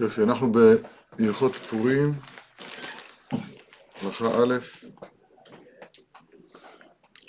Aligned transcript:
יופי, 0.00 0.22
אנחנו 0.22 0.52
בהלכות 0.52 1.52
פורים, 1.56 2.14
הלכה 4.02 4.26
א', 4.26 4.54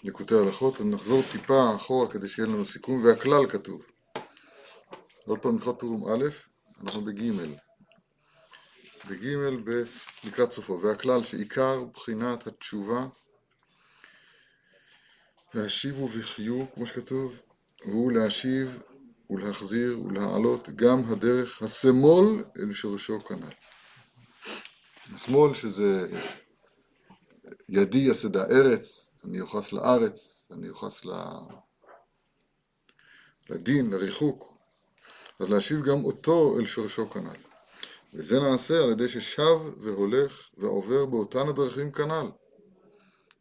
ליקוטי 0.04 0.36
הלכות, 0.36 0.82
נחזור 0.82 1.21
טיפה 1.32 1.76
אחורה 1.76 2.12
כדי 2.12 2.28
שיהיה 2.28 2.47
לנו 2.47 2.66
סיכום, 2.66 3.04
והכלל 3.04 3.50
כתוב. 3.50 3.86
עוד 5.26 5.40
פעם 5.40 5.55
הלכות 5.55 5.79
פורים 5.79 6.04
א', 6.08 6.28
אנחנו 6.84 7.05
בג', 7.05 7.32
בג' 9.10 9.26
לקראת 10.24 10.51
סופו, 10.51 10.81
והכלל 10.81 11.24
שעיקר 11.24 11.83
בחינת 11.83 12.47
התשובה 12.47 13.06
והשיבו 15.54 16.09
וחיו, 16.12 16.66
כמו 16.73 16.88
שכתוב, 16.88 17.40
הוא 17.84 18.12
להשיב 18.12 18.84
ולהחזיר 19.30 20.00
ולהעלות 20.00 20.70
גם 20.70 21.04
הדרך 21.12 21.62
השמאל 21.62 22.44
אל 22.59 22.73
שורשו 22.73 23.20
כנ"ל. 23.23 23.54
השמאל 25.14 25.54
שזה 25.54 26.08
ידי 27.70 27.98
יסדה 27.98 28.46
ארץ, 28.46 29.12
אני 29.26 29.38
יוחס 29.38 29.73
לארץ, 29.73 30.48
אני 30.52 30.68
יוחס 30.68 31.06
לדין, 33.50 33.90
לריחוק, 33.90 34.54
אז 35.40 35.50
להשיב 35.50 35.86
גם 35.86 36.06
אותו 36.06 36.59
אל 36.59 36.66
שורשו 36.66 37.09
כנ"ל. 37.09 37.38
וזה 38.14 38.40
נעשה 38.40 38.84
על 38.84 38.90
ידי 38.90 39.08
ששב 39.09 39.58
והולך 39.82 40.50
ועובר 40.58 41.06
באותן 41.06 41.48
הדרכים 41.48 41.92
כנ"ל. 41.92 42.30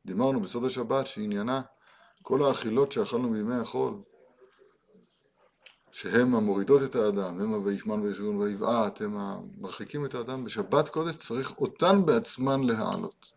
דיברנו 0.07 0.41
בסוד 0.41 0.65
השבת 0.65 1.07
שעניינה 1.07 1.63
כל 2.23 2.43
האכילות 2.43 2.93
שאכלנו 2.93 3.33
בימי 3.33 3.55
החול, 3.55 4.03
שהם 5.93 6.35
המורידות 6.35 6.83
את 6.83 6.95
האדם, 6.97 7.41
הם 7.41 7.55
ה"וישמן 7.55 8.01
וישרון 8.01 8.37
ויבעט", 8.37 9.03
הם 9.03 9.17
המרחיקים 9.19 10.05
את 10.05 10.15
האדם, 10.15 10.45
בשבת 10.45 10.89
קודש 10.89 11.17
צריך 11.17 11.59
אותן 11.59 12.07
בעצמן 12.07 12.65
להעלות. 12.65 13.33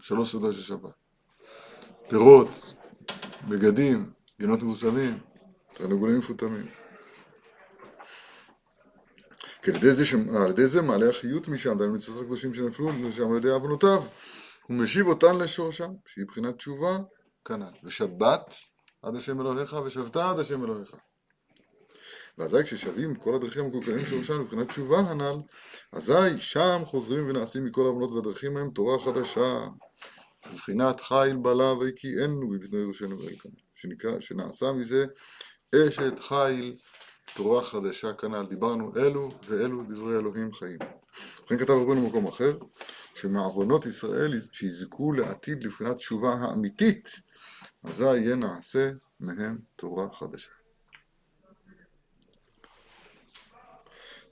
שלוש 0.00 0.30
סעודות 0.30 0.54
של 0.54 0.62
שבת. 0.62 0.92
פירות, 2.08 2.74
בגדים, 3.48 4.10
גינות 4.40 4.62
מבוסמים, 4.62 5.18
תרנגולים 5.74 6.18
מפותמים. 6.18 6.66
כי 9.62 9.70
על 9.70 9.76
ידי 9.76 9.92
זה, 9.94 10.04
ידי 10.48 10.68
זה 10.68 10.82
מעלה 10.82 11.10
החיות 11.10 11.48
משם, 11.48 11.78
דהיינו 11.78 11.94
מצוות 11.94 12.22
הקדושים 12.22 12.54
שנפלו 12.54 12.90
לשם 13.08 13.30
על 13.30 13.36
ידי 13.36 13.50
עוונותיו. 13.50 14.02
הוא 14.66 14.76
משיב 14.76 15.06
אותן 15.06 15.38
לשורשם, 15.38 15.90
שהיא 16.06 16.24
מבחינת 16.24 16.56
תשובה, 16.56 16.98
כנ"ל. 17.44 17.72
ושבת 17.84 18.54
עד 19.02 19.16
השם 19.16 19.40
אלוהיך, 19.40 19.76
ושבת 19.84 20.16
עד 20.16 20.38
השם 20.38 20.64
אלוהיך. 20.64 20.90
ואזי 22.38 22.64
כששבים 22.64 23.14
כל 23.14 23.34
הדרכים 23.34 23.64
המקולקלים 23.64 24.06
שורשם 24.06 24.40
מבחינת 24.40 24.68
תשובה 24.68 24.98
הנ"ל, 24.98 25.36
אזי 25.92 26.40
שם 26.40 26.82
חוזרים 26.84 27.28
ונעשים 27.28 27.64
מכל 27.64 27.86
העוונות 27.86 28.10
והדרכים 28.10 28.54
מהם 28.54 28.70
תורה 28.70 28.98
חדשה, 28.98 29.68
מבחינת 30.52 31.00
חיל 31.00 31.36
בלה 31.36 31.72
ויקיענו 31.72 32.48
בבני 32.48 32.84
ראשנו 32.84 33.18
ואלקנה, 33.18 34.20
שנעשה 34.20 34.72
מזה 34.72 35.06
אשת 35.74 36.18
חיל 36.18 36.76
תורה 37.34 37.62
חדשה 37.62 38.12
כנ"ל. 38.12 38.46
דיברנו 38.46 38.92
אלו 38.96 39.30
ואלו 39.48 39.82
דברי 39.82 40.16
אלוהים 40.16 40.52
חיים. 40.52 40.78
לכן 41.44 41.58
כתב 41.58 41.70
רבנו 41.72 42.02
במקום 42.02 42.26
אחר, 42.26 42.58
שמעוונות 43.14 43.86
ישראל 43.86 44.40
שיזכו 44.52 45.12
לעתיד 45.12 45.64
לבחינת 45.64 45.96
תשובה 45.96 46.32
האמיתית, 46.34 47.08
אזי 47.84 48.04
יהיה 48.04 48.34
נעשה 48.34 48.90
מהם 49.20 49.58
תורה 49.76 50.06
חדשה. 50.12 50.57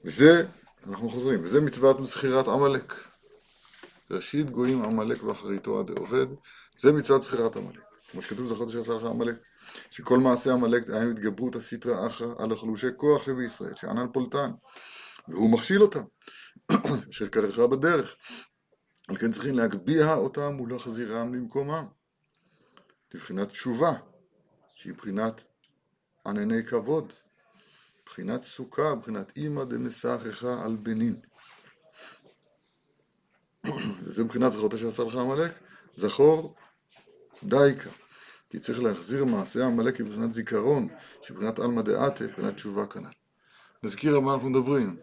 וזה, 0.07 0.47
אנחנו 0.87 1.11
חוזרים, 1.11 1.45
וזה 1.45 1.61
מצוות 1.61 2.07
זכירת 2.07 2.49
עמלק. 2.49 2.95
ראשית 4.11 4.51
גויים 4.51 4.83
עמלק 4.85 5.23
ואחריתו 5.23 5.81
עד 5.81 5.91
עובד, 5.91 6.27
זה 6.79 6.93
מצוות 6.93 7.23
זכירת 7.23 7.57
עמלק. 7.57 7.81
כמו 8.11 8.23
שכתוב 8.23 8.47
זכות 8.47 8.69
אשר 8.69 8.81
עשה 8.81 8.95
לך 8.95 9.05
עמלק, 9.05 9.35
שכל 9.91 10.19
מעשה 10.19 10.53
עמלק 10.53 10.87
דהיינו 10.87 11.11
התגברות 11.11 11.57
הסטרא 11.57 12.07
אחרא 12.07 12.35
על 12.39 12.53
החלושי 12.53 12.87
כוח 12.97 13.23
שבישראל, 13.23 13.75
שענן 13.75 14.07
פולטן, 14.13 14.51
והוא 15.29 15.51
מכשיל 15.51 15.83
אותם, 15.83 16.05
אשר 17.11 17.29
קרחה 17.29 17.67
בדרך. 17.67 18.17
על 19.09 19.17
כן 19.17 19.31
צריכים 19.31 19.55
להגביה 19.55 20.15
אותם 20.15 20.61
ולהחזירם 20.61 21.35
למקומם. 21.35 21.87
לבחינת 23.15 23.49
תשובה, 23.49 23.93
שהיא 24.75 24.95
בחינת 24.95 25.45
ענני 26.27 26.65
כבוד, 26.67 27.13
בחינת 28.17 28.45
סוכה, 28.45 28.95
בחינת 28.95 29.37
אימא 29.37 29.65
דמסכך 29.65 30.45
על 30.45 30.77
בנין. 30.77 31.21
וזה 34.03 34.25
מבחינת 34.25 34.53
זכות 34.53 34.75
אשר 34.75 34.89
עשה 34.89 35.05
לך 35.05 35.15
עמלק, 35.15 35.53
זכור 35.95 36.55
דייקה. 37.43 37.91
כי 38.49 38.59
צריך 38.59 38.79
להחזיר 38.79 39.25
מעשה 39.25 39.67
עמלק 39.67 40.01
מבחינת 40.01 40.33
זיכרון, 40.33 40.89
שבחינת 41.23 41.59
עלמא 41.59 41.83
דעתה, 41.83 42.25
מבחינת 42.25 42.55
תשובה 42.55 42.87
כנ"ל. 42.87 43.11
נזכיר 43.83 44.15
על 44.15 44.21
מה 44.21 44.35
אנחנו 44.35 44.51
מדברים. 44.51 44.97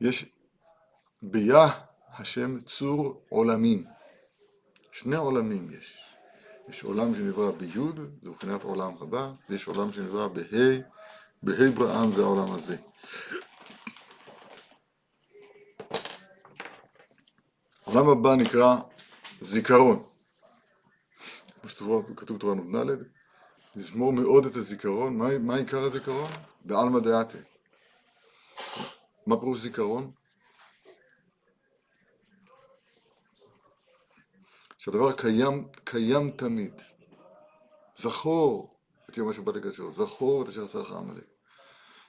יש 0.00 0.26
ביה 1.22 1.68
השם 2.08 2.60
צור 2.60 3.24
עולמים. 3.28 3.84
שני 4.92 5.16
עולמים 5.16 5.70
יש. 5.70 6.11
יש 6.72 6.84
עולם 6.84 7.14
שנברא 7.14 7.50
ביוד, 7.50 8.00
זה 8.22 8.30
מבחינת 8.30 8.62
עולם 8.62 8.92
הבא, 9.00 9.32
ויש 9.50 9.66
עולם 9.66 9.92
שנברא 9.92 10.28
בה', 10.28 10.80
בה' 11.42 11.70
ברעם 11.74 12.12
זה 12.12 12.22
העולם 12.22 12.52
הזה. 12.52 12.76
העולם 17.86 18.08
הבא 18.08 18.34
נקרא 18.34 18.76
זיכרון. 19.40 20.04
כמו 21.60 21.70
שכתוב 21.70 22.36
בתורה 22.36 22.54
נ"ד, 22.54 23.02
לזמור 23.76 24.12
מאוד 24.12 24.46
את 24.46 24.56
הזיכרון. 24.56 25.18
מה, 25.18 25.38
מה 25.38 25.56
עיקר 25.56 25.84
הזיכרון? 25.84 26.30
בעלמא 26.64 27.00
דעתה. 27.00 27.38
מה 29.26 29.40
פירוש 29.40 29.60
זיכרון? 29.60 30.12
שהדבר 34.82 35.12
קיים, 35.12 35.68
קיים 35.84 36.30
תמיד. 36.30 36.80
זכור 37.96 38.74
את 39.10 39.16
יום 39.16 39.28
השבת 39.28 39.54
לקדשו, 39.54 39.92
זכור 39.92 40.42
את 40.42 40.48
אשר 40.48 40.64
עשה 40.64 40.78
לך 40.78 40.90
עמלק. 40.90 41.24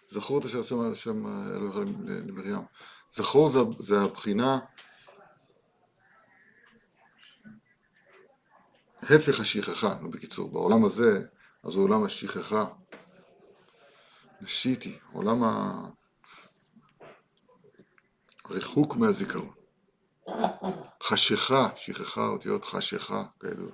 זכור 0.08 0.40
את 0.40 0.46
אשר 0.46 0.60
עשה 0.60 0.76
השם 0.92 1.28
אלוהיך 1.56 1.76
למרים. 1.76 2.62
זכור 3.12 3.50
זה, 3.50 3.60
זה 3.80 4.02
הבחינה, 4.02 4.60
הפך 9.02 9.40
השכחה, 9.40 9.96
נו 10.02 10.10
בקיצור, 10.10 10.52
בעולם 10.52 10.86
הזה, 10.86 11.26
אז 11.64 11.76
הוא 11.76 11.84
עולם 11.84 12.04
השכחה. 12.04 12.66
נשיתי, 14.42 15.00
עולם 15.12 15.44
הריחוק 18.46 18.96
מהזיכרון. 18.96 19.62
חשיכה, 21.04 21.68
שכחה 21.76 22.28
אותיות 22.28 22.66
חשיכה, 22.66 23.24
כידוע. 23.40 23.72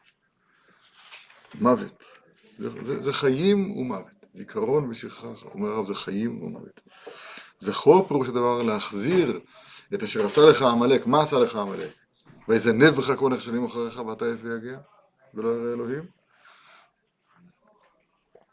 מוות. 1.56 2.04
זה, 2.60 2.84
זה, 2.84 3.02
זה 3.02 3.14
חיים 3.14 3.72
ומוות. 3.72 4.20
זיכרון 4.34 4.90
ושכחה, 4.90 5.28
אומר 5.54 5.70
הרב, 5.70 5.88
זה 5.88 5.96
חיים 5.96 6.44
ומוות. 6.44 6.82
זכור 7.58 8.08
פירוש 8.08 8.30
הדבר 8.30 8.64
להחזיר 8.64 9.40
את 9.94 10.04
אשר 10.04 10.26
עשה 10.26 10.42
לך 10.42 10.62
עמלק. 10.62 11.08
מה 11.08 11.22
עשה 11.22 11.40
לך 11.40 11.56
עמלק? 11.56 11.90
ויזנב 12.48 12.90
בך 12.90 13.16
כל 13.16 13.34
נכשלים 13.34 13.66
אחריך 13.66 14.00
ואתה 14.00 14.26
יפה 14.28 14.48
יגיע, 14.58 14.80
ולא 15.34 15.50
ירא 15.50 15.74
אלוהים. 15.74 16.19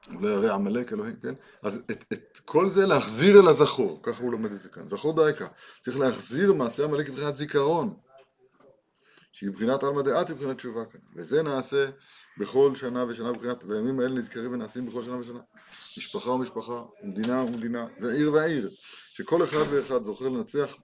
ולא 0.09 0.29
ירא 0.29 0.55
עמלק 0.55 0.93
אלוהים, 0.93 1.17
כן? 1.17 1.35
אז 1.63 1.81
את, 1.91 2.05
את 2.13 2.41
כל 2.45 2.71
זה 2.71 2.87
להחזיר 2.87 3.41
אל 3.41 3.49
הזכור, 3.49 4.01
ככה 4.03 4.23
הוא 4.23 4.33
לומד 4.33 4.53
את 4.53 4.61
זה 4.61 4.69
כאן. 4.69 4.89
זכור 4.89 5.25
דייקה. 5.25 5.47
צריך 5.81 5.99
להחזיר 5.99 6.53
מעשה 6.53 6.85
עמלק 6.85 7.09
מבחינת 7.09 7.37
זיכרון. 7.37 7.97
שהיא 9.33 9.51
מבחינת 9.51 9.83
עלמא 9.83 10.03
דעת 10.03 10.31
מבחינת 10.31 10.57
תשובה 10.57 10.85
כאן. 10.85 11.01
וזה 11.17 11.43
נעשה 11.43 11.91
בכל 12.39 12.75
שנה 12.75 13.05
ושנה 13.09 13.33
מבחינת, 13.33 13.65
והימים 13.65 14.01
האלה 14.01 14.15
נזכרים 14.15 14.53
ונעשים 14.53 14.87
בכל 14.87 15.03
שנה 15.03 15.17
ושנה. 15.17 15.41
משפחה 15.99 16.31
ומשפחה, 16.31 16.83
מדינה 17.03 17.43
ומדינה, 17.43 17.87
ועיר 18.01 18.33
ועיר. 18.33 18.71
שכל 19.13 19.45
אחד 19.45 19.65
ואחד 19.71 20.03
זוכר 20.03 20.29
לנצח, 20.29 20.77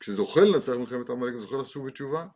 כשזוכה 0.00 0.40
לנצח 0.40 0.72
מלחמת 0.72 1.10
עמלק 1.10 1.34
וזוכה 1.34 1.56
לשוב 1.56 1.86
בתשובה, 1.86 2.26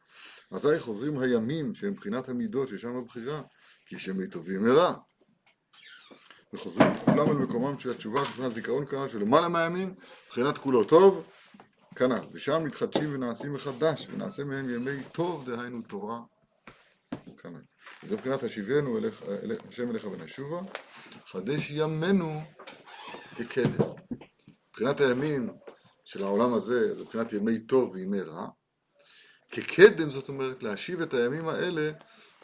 אזי 0.51 0.79
חוזרים 0.79 1.19
הימים 1.19 1.75
שהם 1.75 1.91
מבחינת 1.91 2.29
המידות, 2.29 2.69
ששם 2.69 2.97
הבחירה, 2.97 3.43
כי 3.87 3.99
שהם 3.99 4.27
טובים 4.27 4.63
מרע. 4.63 4.95
וחוזרים 6.53 6.95
כולם 7.05 7.31
על 7.31 7.37
מקומם 7.37 7.79
של 7.79 7.91
התשובה 7.91 8.21
מבחינת 8.21 8.53
זיכרון 8.53 8.85
כנ"ל 8.85 9.09
של 9.09 9.21
למעלה 9.21 9.49
מהימים, 9.49 9.95
מבחינת 10.27 10.59
כולו 10.59 10.85
טוב, 10.85 11.25
כנ"ל, 11.97 12.27
ושם 12.33 12.65
מתחדשים 12.65 13.15
ונעשים 13.15 13.53
מחדש, 13.53 14.07
ונעשה 14.11 14.45
מהם 14.45 14.71
ימי 14.71 15.03
טוב, 15.13 15.51
דהיינו 15.51 15.83
תורה, 15.83 16.21
כנ"ל. 17.11 17.61
זה 18.09 18.17
מבחינת 18.17 18.43
השיבנו 18.43 18.99
אליך, 18.99 19.23
השם 19.69 19.91
אליך 19.91 20.05
ונשובה, 20.05 20.61
חדש 21.27 21.71
ימינו 21.71 22.41
כקדם. 23.37 23.91
מבחינת 24.71 25.01
הימים 25.01 25.51
של 26.05 26.25
העולם 26.25 26.55
הזה, 26.55 26.95
זה 26.95 27.05
מבחינת 27.05 27.33
ימי 27.33 27.59
טוב 27.59 27.91
וימי 27.93 28.21
רע. 28.21 28.47
כקדם 29.51 30.11
זאת 30.11 30.29
אומרת 30.29 30.63
להשיב 30.63 31.01
את 31.01 31.15
הימים 31.15 31.49
האלה 31.49 31.91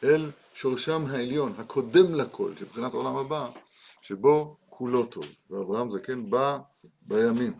אל 0.05 0.31
שורשם 0.55 1.05
העליון, 1.11 1.55
הקודם 1.59 2.15
לכל, 2.15 2.53
שבחינת 2.57 2.95
העולם 2.95 3.17
הבא, 3.17 3.51
שבו 4.05 4.57
כולו 4.69 5.07
טוב. 5.07 5.25
ואברהם 5.51 5.91
זקן 5.91 6.31
בא 6.31 6.59
בימים. 7.03 7.59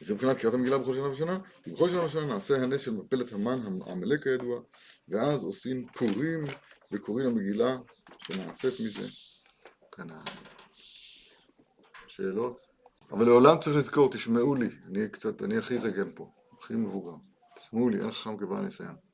זה 0.00 0.14
מבחינת 0.14 0.36
קריאת 0.36 0.54
המגילה 0.54 0.78
בכל 0.78 0.94
שנה 0.94 1.08
ושנה, 1.08 1.38
ובכל 1.66 1.88
שנה 1.88 2.04
ושנה 2.04 2.26
נעשה 2.26 2.62
הנס 2.62 2.80
של 2.80 2.90
מפלת 2.90 3.32
המן 3.32 3.58
העמלק 3.86 4.26
הידוע, 4.26 4.60
ואז 5.08 5.42
עושים 5.42 5.86
פורים 5.86 6.44
וקוראים 6.92 7.26
למגילה 7.26 7.76
שנעשית 8.18 8.74
מזה. 8.80 9.08
כאן 9.92 10.06
שאלות? 12.06 12.60
אבל 13.10 13.24
לעולם 13.24 13.58
צריך 13.58 13.76
לזכור, 13.76 14.10
תשמעו 14.10 14.54
לי, 14.54 14.68
אני 14.86 15.08
קצת, 15.08 15.42
אני 15.42 15.58
הכי 15.58 15.78
זקן 15.78 16.10
פה, 16.10 16.30
הכי 16.58 16.74
מבוגר. 16.74 17.16
תשמעו 17.56 17.88
לי, 17.88 18.00
אין 18.00 18.10
חכם 18.10 18.36
כבעל 18.36 18.62
ניסיון. 18.64 19.07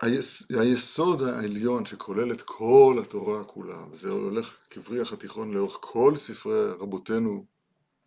היס, 0.00 0.46
היסוד 0.50 1.22
העליון 1.22 1.86
שכולל 1.86 2.32
את 2.32 2.42
כל 2.42 2.98
התורה 3.02 3.44
כולה, 3.44 3.84
וזה 3.90 4.10
הולך 4.10 4.56
כבריח 4.70 5.12
התיכון 5.12 5.54
לאורך 5.54 5.78
כל 5.80 6.16
ספרי 6.16 6.70
רבותינו 6.70 7.44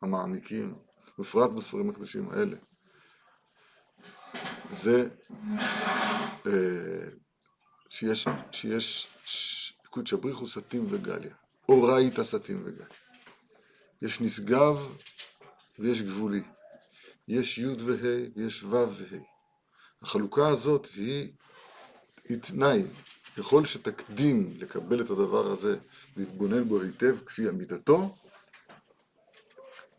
המעמיקים, 0.01 0.75
בפרט 1.19 1.51
בספרים 1.51 1.89
הקדושים 1.89 2.29
האלה, 2.29 2.57
זה 4.69 5.09
אה, 6.47 7.09
שיש, 7.89 8.27
שיש 8.51 9.07
קודשא 9.89 10.15
בריחו 10.15 10.47
סטים 10.47 10.85
וגליה, 10.89 11.33
אורייתא 11.69 12.23
סטים 12.23 12.61
וגליה. 12.65 12.87
יש 14.01 14.21
נשגב 14.21 14.87
ויש 15.79 16.01
גבולי, 16.01 16.41
יש 17.27 17.57
י' 17.57 17.67
וה' 17.67 17.97
ויש 18.35 18.63
ו' 18.63 18.69
וה'. 18.71 19.17
החלוקה 20.01 20.47
הזאת 20.47 20.87
היא 20.95 21.31
היא 22.29 22.37
תנאי. 22.37 22.83
ככל 23.37 23.65
שתקדים 23.65 24.53
לקבל 24.57 25.01
את 25.01 25.09
הדבר 25.09 25.45
הזה 25.51 25.77
ולהתבונן 26.17 26.63
בו 26.63 26.81
היטב 26.81 27.15
כפי 27.25 27.47
עמידתו, 27.49 28.15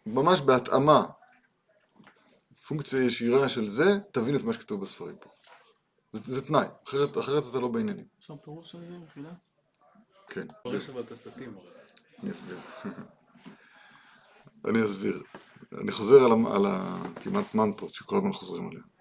ממש 0.07 0.41
בהתאמה, 0.41 1.07
פונקציה 2.67 3.05
ישירה 3.05 3.49
של 3.49 3.69
זה, 3.69 3.99
תבין 4.13 4.37
את 4.37 4.45
מה 4.45 4.53
שכתוב 4.53 4.81
בספרים 4.81 5.17
פה. 5.17 5.31
זה, 6.13 6.21
זה 6.25 6.43
תנאי, 6.43 6.67
אחרת, 6.89 7.19
אחרת 7.19 7.43
אתה 7.51 7.59
לא 7.59 7.69
בעניינים. 7.69 8.05
אפשר 8.19 8.37
פירוש 8.37 8.71
של 8.71 8.79
זה 8.79 8.99
מחילה? 8.99 9.33
כן. 10.29 10.47
פירוש 10.63 10.89
אבל 10.89 11.03
הסתים. 11.11 11.57
אני 12.23 12.31
אסביר. 12.31 12.59
אני 14.69 14.85
אסביר. 14.85 15.23
אני 15.81 15.93
חוזר 15.93 16.25
על, 16.25 16.33
ה, 16.33 16.55
על 16.55 16.67
ה, 16.67 17.03
כמעט 17.23 17.55
מנטרות 17.55 17.95
שכל 17.95 18.17
הזמן 18.17 18.33
חוזרים 18.33 18.69
עליהן. 18.69 18.94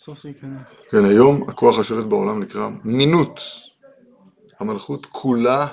בסוף 0.00 0.22
זה 0.22 0.28
ייכנס. 0.28 0.80
כן, 0.80 1.04
היום 1.04 1.50
הכוח 1.50 1.78
השולט 1.78 2.04
בעולם 2.06 2.42
נקרא 2.42 2.68
מינות. 2.84 3.40
המלכות 4.58 5.06
כולה 5.06 5.66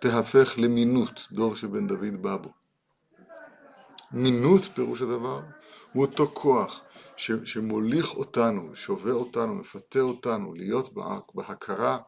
תהפך 0.00 0.54
למינות, 0.56 1.28
דור 1.32 1.56
שבן 1.56 1.86
דוד 1.86 2.22
בא 2.22 2.36
בו. 2.36 2.48
מינות 4.10 4.62
פירוש 4.74 5.02
הדבר 5.02 5.40
הוא 5.92 6.06
אותו 6.06 6.30
כוח 6.34 6.80
ש, 7.16 7.30
שמוליך 7.44 8.14
אותנו, 8.14 8.76
שובר 8.76 9.14
אותנו, 9.14 9.54
מפתה 9.54 10.00
אותנו 10.00 10.54
להיות 10.54 10.94
בה, 10.94 11.18
בהכרה 11.34 11.98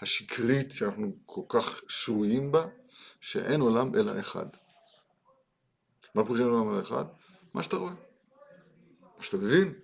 השקרית 0.00 0.72
שאנחנו 0.72 1.12
כל 1.26 1.42
כך 1.48 1.80
שרויים 1.88 2.52
בה, 2.52 2.64
שאין 3.20 3.60
עולם 3.60 3.94
אלא 3.94 4.20
אחד. 4.20 4.46
מה 6.14 6.24
פירוש 6.24 6.40
אין 6.40 6.48
עולם 6.48 6.74
אלא 6.74 6.80
אחד? 6.80 7.04
מה 7.54 7.62
שאתה 7.62 7.76
רואה, 7.76 7.92
מה 9.18 9.22
שאתה 9.24 9.36
מבין, 9.36 9.74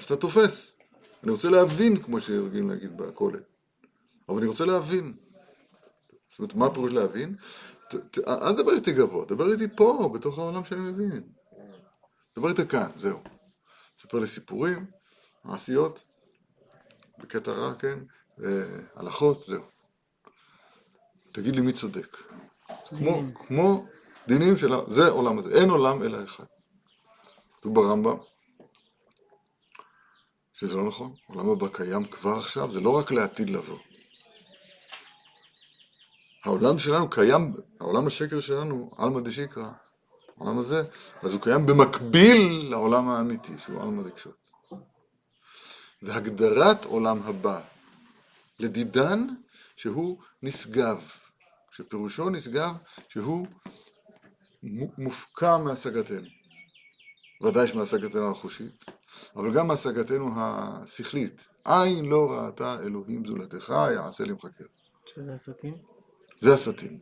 שאתה 0.00 0.16
תופס. 0.16 0.72
אני 1.22 1.30
רוצה 1.32 1.50
להבין, 1.50 2.02
כמו 2.02 2.20
שרגילים 2.20 2.70
להגיד 2.70 2.96
בכולל. 2.96 3.40
אבל 4.28 4.38
אני 4.38 4.46
רוצה 4.46 4.64
להבין. 4.64 5.16
זאת 6.26 6.38
אומרת, 6.38 6.54
מה 6.54 6.66
הפירוש 6.66 6.92
להבין? 6.92 7.36
ת- 7.90 8.18
אל 8.28 8.52
תדבר 8.52 8.72
איתי 8.74 8.92
גבוה, 8.92 9.24
דבר 9.24 9.52
איתי 9.52 9.64
פה, 9.76 10.10
בתוך 10.14 10.38
העולם 10.38 10.64
שאני 10.64 10.80
מבין. 10.80 11.22
דבר 12.38 12.48
איתי 12.48 12.66
כאן, 12.68 12.90
זהו. 12.96 13.18
תספר 13.94 14.18
לי 14.18 14.26
סיפורים, 14.26 14.86
מעשיות, 15.44 16.04
בקטע 17.18 17.52
רע, 17.52 17.74
כן, 17.74 17.98
אה, 18.44 18.48
הלכות, 18.94 19.38
זהו. 19.46 19.62
תגיד 21.32 21.54
לי 21.54 21.60
מי 21.60 21.72
צודק. 21.72 22.16
כמו, 22.88 23.22
כמו 23.46 23.86
דינים 24.28 24.56
של... 24.56 24.72
זה 24.88 25.08
עולם 25.08 25.38
הזה, 25.38 25.54
אין 25.60 25.70
עולם 25.70 26.02
אלא 26.02 26.24
אחד. 26.24 26.44
כתוב 27.56 27.74
ברמב"ם, 27.74 28.16
שזה 30.66 30.76
לא 30.76 30.84
נכון, 30.84 31.14
העולם 31.28 31.48
הבא 31.50 31.68
קיים 31.72 32.04
כבר 32.04 32.36
עכשיו, 32.36 32.72
זה 32.72 32.80
לא 32.80 32.90
רק 32.98 33.12
לעתיד 33.12 33.50
לבוא. 33.50 33.78
העולם 36.44 36.78
שלנו 36.78 37.10
קיים, 37.10 37.54
העולם 37.80 38.06
השקר 38.06 38.40
שלנו, 38.40 38.90
עלמא 38.98 39.20
דשיקרא, 39.20 39.70
העולם 40.36 40.58
הזה, 40.58 40.82
אז 41.22 41.32
הוא 41.32 41.40
קיים 41.40 41.66
במקביל 41.66 42.66
לעולם 42.70 43.08
האמיתי, 43.08 43.52
שהוא 43.58 43.82
עלמא 43.82 44.02
דקשות. 44.02 44.36
והגדרת 46.02 46.84
עולם 46.84 47.22
הבא 47.22 47.60
לדידן, 48.58 49.26
שהוא 49.76 50.18
נשגב, 50.42 51.10
שפירושו 51.70 52.30
נשגב, 52.30 52.72
שהוא 53.08 53.46
מו- 54.62 54.92
מופקע 54.98 55.56
מהשגתנו. 55.56 56.28
ודאי 57.44 57.68
שמהשגתנו 57.68 58.30
החושית, 58.30 58.84
אבל 59.36 59.54
גם 59.54 59.66
מהשגתנו 59.66 60.30
השכלית. 60.36 61.44
עין 61.64 62.04
לא 62.04 62.30
ראתה 62.32 62.76
אלוהים 62.82 63.24
זולתך, 63.26 63.74
יעשה 63.94 64.24
למחקר. 64.24 64.64
שזה 65.14 65.34
הסרטים? 65.34 65.74
זה 66.40 66.54
הסטים. 66.54 66.98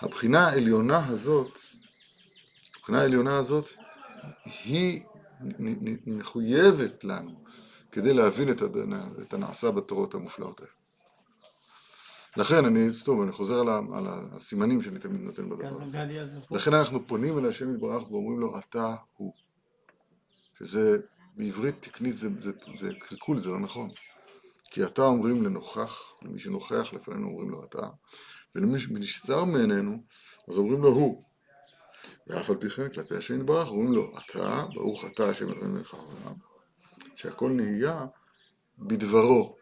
הבחינה 0.00 0.48
העליונה 0.48 1.06
הזאת, 1.06 1.58
הבחינה 2.78 3.00
העליונה 3.00 3.38
הזאת, 3.38 3.68
היא 4.64 5.02
מחויבת 6.06 7.04
לנו 7.04 7.44
כדי 7.92 8.14
להבין 8.14 8.50
את, 8.50 8.62
הד- 8.62 8.76
את 9.22 9.34
הנעשה 9.34 9.70
בתורות 9.70 10.14
המופלאות 10.14 10.60
האלה. 10.60 10.70
לכן 12.36 12.64
אני, 12.64 12.88
טוב, 13.04 13.20
אני 13.22 13.32
חוזר 13.32 13.60
על, 13.60 13.68
ה- 13.68 13.96
על 13.96 14.06
הסימנים 14.08 14.82
שאני 14.82 14.98
תמיד 14.98 15.20
נותן 15.20 15.48
בדבר 15.48 15.68
הזה. 15.82 15.96
גליה 15.98 16.24
זה 16.24 16.38
פה. 16.48 16.56
לכן 16.56 16.74
אנחנו 16.74 17.06
פונים 17.06 17.38
אל 17.38 17.48
השם 17.48 17.74
יתברך 17.74 18.10
ואומרים 18.10 18.40
לו, 18.40 18.58
אתה 18.58 18.94
הוא. 19.16 19.32
שזה, 20.62 20.98
בעברית 21.36 21.74
תקנית 21.80 22.16
זה, 22.16 22.28
זה, 22.38 22.52
זה 22.76 22.90
קלקול, 23.00 23.38
זה 23.38 23.48
לא 23.48 23.60
נכון. 23.60 23.90
כי 24.70 24.84
אתה 24.84 25.02
אומרים 25.02 25.42
לנוכח, 25.42 26.12
למי 26.22 26.38
שנוכח 26.38 26.90
לפנינו 26.92 27.28
אומרים 27.28 27.50
לו 27.50 27.64
אתה, 27.64 27.88
ולמי 28.54 28.80
שנסתר 28.80 29.44
מעינינו, 29.44 30.02
אז 30.48 30.58
אומרים 30.58 30.82
לו 30.82 30.88
הוא. 30.88 31.24
ואף 32.26 32.50
על 32.50 32.56
פי 32.56 32.70
כן, 32.70 32.88
כלפי 32.88 33.16
השם 33.16 33.40
יתברך, 33.40 33.68
אומרים 33.68 33.92
לו, 33.92 34.18
אתה, 34.18 34.64
ברוך 34.74 35.04
אתה 35.04 35.28
השם 35.28 35.48
אלוהים 35.48 35.74
מלך 35.74 35.94
העולם, 35.94 36.34
שהכל 37.16 37.50
נהיה 37.50 38.06
בדברו. 38.78 39.56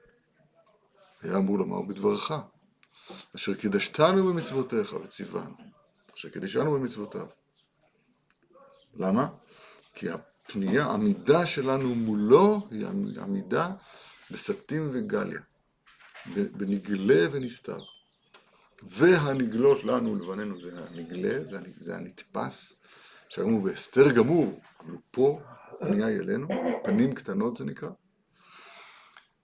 היה 1.22 1.36
אמור 1.36 1.58
לומר 1.58 1.80
בדברך, 1.80 2.32
אשר 3.36 3.54
קידשתנו 3.54 4.26
במצוותיך 4.26 4.92
וציוונו. 5.04 5.54
אשר 6.14 6.28
קידשנו 6.28 6.72
במצוותיו. 6.72 7.26
למה? 8.94 9.28
כי 9.94 10.06
הפנייה, 10.48 10.84
המידה 10.84 11.46
שלנו 11.46 11.94
מולו 11.94 12.68
היא 12.70 12.86
עמידה 13.20 13.70
בסטים 14.30 14.90
וגליה, 14.92 15.40
בנגלה 16.36 17.26
ונסתר. 17.30 17.78
והנגלות 18.82 19.84
לנו 19.84 20.12
ולבנינו 20.12 20.60
זה 20.60 20.70
הנגלה, 20.76 21.44
זה, 21.44 21.58
זה 21.80 21.96
הנתפס, 21.96 22.76
שהיום 23.28 23.52
הוא 23.52 23.64
בהסתר 23.64 24.12
גמור, 24.12 24.60
אבל 24.80 24.90
הוא 24.90 25.00
פה, 25.10 25.40
פנייה 25.80 26.06
היא 26.06 26.18
אלינו, 26.20 26.48
פנים 26.84 27.14
קטנות 27.14 27.56
זה 27.56 27.64
נקרא. 27.64 27.90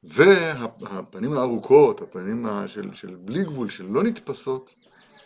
והפנים 0.03 1.33
הארוכות, 1.33 2.01
הפנים 2.01 2.47
של, 2.67 2.95
של 2.95 3.15
בלי 3.15 3.45
גבול, 3.45 3.69
שלא 3.69 4.03
נתפסות, 4.03 4.75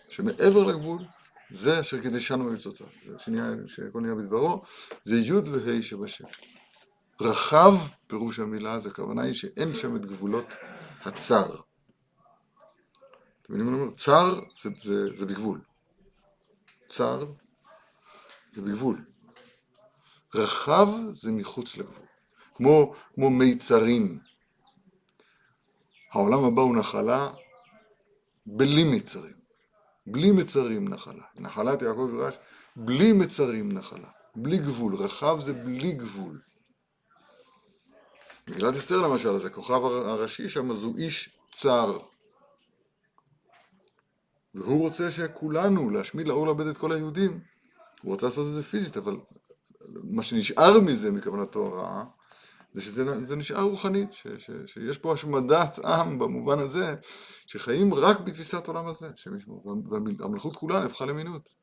שמעבר 0.08 0.64
לגבול, 0.64 1.02
זה 1.50 1.80
אשר 1.80 2.02
קידשנו 2.02 2.44
במצוותיו. 2.44 2.86
זה 3.06 3.18
שנהיה, 3.18 3.46
שהכל 3.66 4.00
נהיה 4.00 4.14
בדברו, 4.14 4.62
זה 5.04 5.16
י' 5.16 5.32
וה' 5.32 5.82
שבשם. 5.82 6.24
רחב, 7.20 7.74
פירוש 8.06 8.38
המילה, 8.38 8.78
זה 8.78 8.88
הכוונה 8.88 9.22
היא 9.22 9.32
שאין 9.32 9.74
שם 9.74 9.96
את 9.96 10.06
גבולות 10.06 10.54
הצר. 11.04 11.54
אתם 13.42 13.52
מבינים 13.54 13.66
מה 13.66 13.72
אני 13.72 13.82
אומר? 13.82 13.94
צר 13.94 14.40
זה, 14.62 14.70
זה, 14.82 15.16
זה 15.16 15.26
בגבול. 15.26 15.60
צר 16.86 17.24
זה 18.54 18.62
בגבול. 18.62 19.04
רחב 20.34 20.88
זה 21.12 21.32
מחוץ 21.32 21.76
לגבול. 21.76 22.06
כמו, 22.54 22.94
כמו 23.14 23.30
מיצרים. 23.30 24.18
העולם 26.12 26.44
הבא 26.44 26.62
הוא 26.62 26.76
נחלה 26.76 27.30
בלי 28.46 28.84
מצרים. 28.84 29.37
בלי 30.10 30.30
מצרים 30.30 30.88
נחלה. 30.88 31.24
נחלת 31.36 31.82
יעקב 31.82 32.10
וירש, 32.12 32.38
בלי 32.76 33.12
מצרים 33.12 33.72
נחלה. 33.72 34.08
בלי 34.36 34.58
גבול. 34.58 34.94
רחב 34.94 35.40
זה 35.40 35.52
בלי 35.52 35.92
גבול. 35.92 36.40
מגילת 38.48 38.74
אסתר 38.74 38.96
למשל, 38.96 39.28
אז 39.28 39.44
הכוכב 39.44 39.84
הראשי 39.84 40.48
שם, 40.48 40.70
אז 40.70 40.82
הוא 40.82 40.96
איש 40.96 41.38
צר. 41.52 41.98
והוא 44.54 44.80
רוצה 44.80 45.10
שכולנו, 45.10 45.90
להשמיד, 45.90 46.28
לאור, 46.28 46.46
לאבד 46.46 46.66
את 46.66 46.78
כל 46.78 46.92
היהודים. 46.92 47.40
הוא 48.02 48.12
רוצה 48.12 48.26
לעשות 48.26 48.46
את 48.46 48.52
זה 48.52 48.62
פיזית, 48.62 48.96
אבל 48.96 49.16
מה 49.88 50.22
שנשאר 50.22 50.80
מזה, 50.80 51.10
מכוונתו 51.10 51.66
הרעה, 51.66 52.04
זה 52.74 52.82
שזה 52.82 53.36
נשאר 53.36 53.62
רוחנית, 53.62 54.12
ש, 54.12 54.26
ש, 54.38 54.50
שיש 54.66 54.98
פה 54.98 55.12
השמדת 55.12 55.78
עם 55.84 56.18
במובן 56.18 56.58
הזה, 56.58 56.94
שחיים 57.46 57.94
רק 57.94 58.20
בתפיסת 58.20 58.66
עולם 58.66 58.86
הזה, 58.86 59.10
והמלכות 60.18 60.56
כולה 60.56 60.80
נהפכה 60.82 61.04
למינות. 61.04 61.54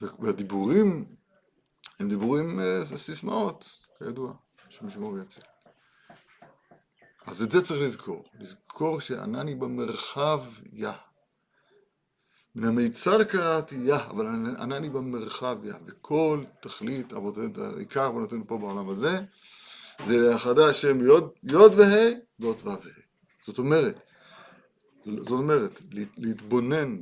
והדיבורים 0.00 1.04
הם 1.98 2.08
דיבורים 2.08 2.60
אה, 2.60 2.96
סיסמאות, 2.96 3.70
כידוע, 3.98 4.32
שמשמור 4.68 5.12
ויציל. 5.12 5.44
אז 7.26 7.42
את 7.42 7.50
זה 7.50 7.62
צריך 7.62 7.82
לזכור, 7.82 8.24
לזכור 8.40 9.00
שענני 9.00 9.54
במרחב 9.54 10.40
יא. 10.72 10.90
מן 12.54 12.64
המיצר 12.64 13.24
קראתי 13.24 13.74
יא, 13.74 13.94
אבל 13.94 14.26
ענני 14.58 14.90
במרחב 14.90 15.64
יא, 15.64 15.74
וכל 15.86 16.40
תכלית 16.60 17.12
עיקר 17.76 18.02
עבודתנו 18.02 18.44
פה 18.44 18.58
בעולם 18.58 18.88
הזה, 18.88 19.20
זה 20.06 20.18
לאחדה 20.18 20.70
השם 20.70 21.00
יוד 21.42 21.74
וה' 21.74 22.12
ואות 22.40 22.62
ו' 22.64 22.70
זאת 23.46 23.58
אומרת, 23.58 24.00
זאת 25.18 25.30
אומרת, 25.30 25.80
להתבונן 26.16 27.00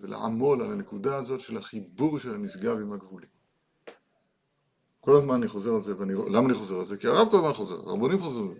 ולעמול 0.00 0.62
על 0.62 0.72
הנקודה 0.72 1.16
הזאת 1.16 1.40
של 1.40 1.56
החיבור 1.56 2.18
של 2.18 2.34
הנשגב 2.34 2.76
עם 2.76 2.92
הגבולים. 2.92 3.28
כל 5.00 5.16
הזמן 5.16 5.34
אני 5.34 5.48
חוזר 5.48 5.74
על 5.74 5.80
זה, 5.80 5.98
ואני, 5.98 6.14
למה 6.14 6.46
אני 6.46 6.54
חוזר 6.54 6.78
על 6.78 6.84
זה? 6.84 6.96
כי 6.96 7.06
הרב 7.06 7.28
כל 7.30 7.36
הזמן 7.36 7.52
חוזר, 7.52 7.74
הרבונים 7.74 8.18
חוזרים, 8.18 8.54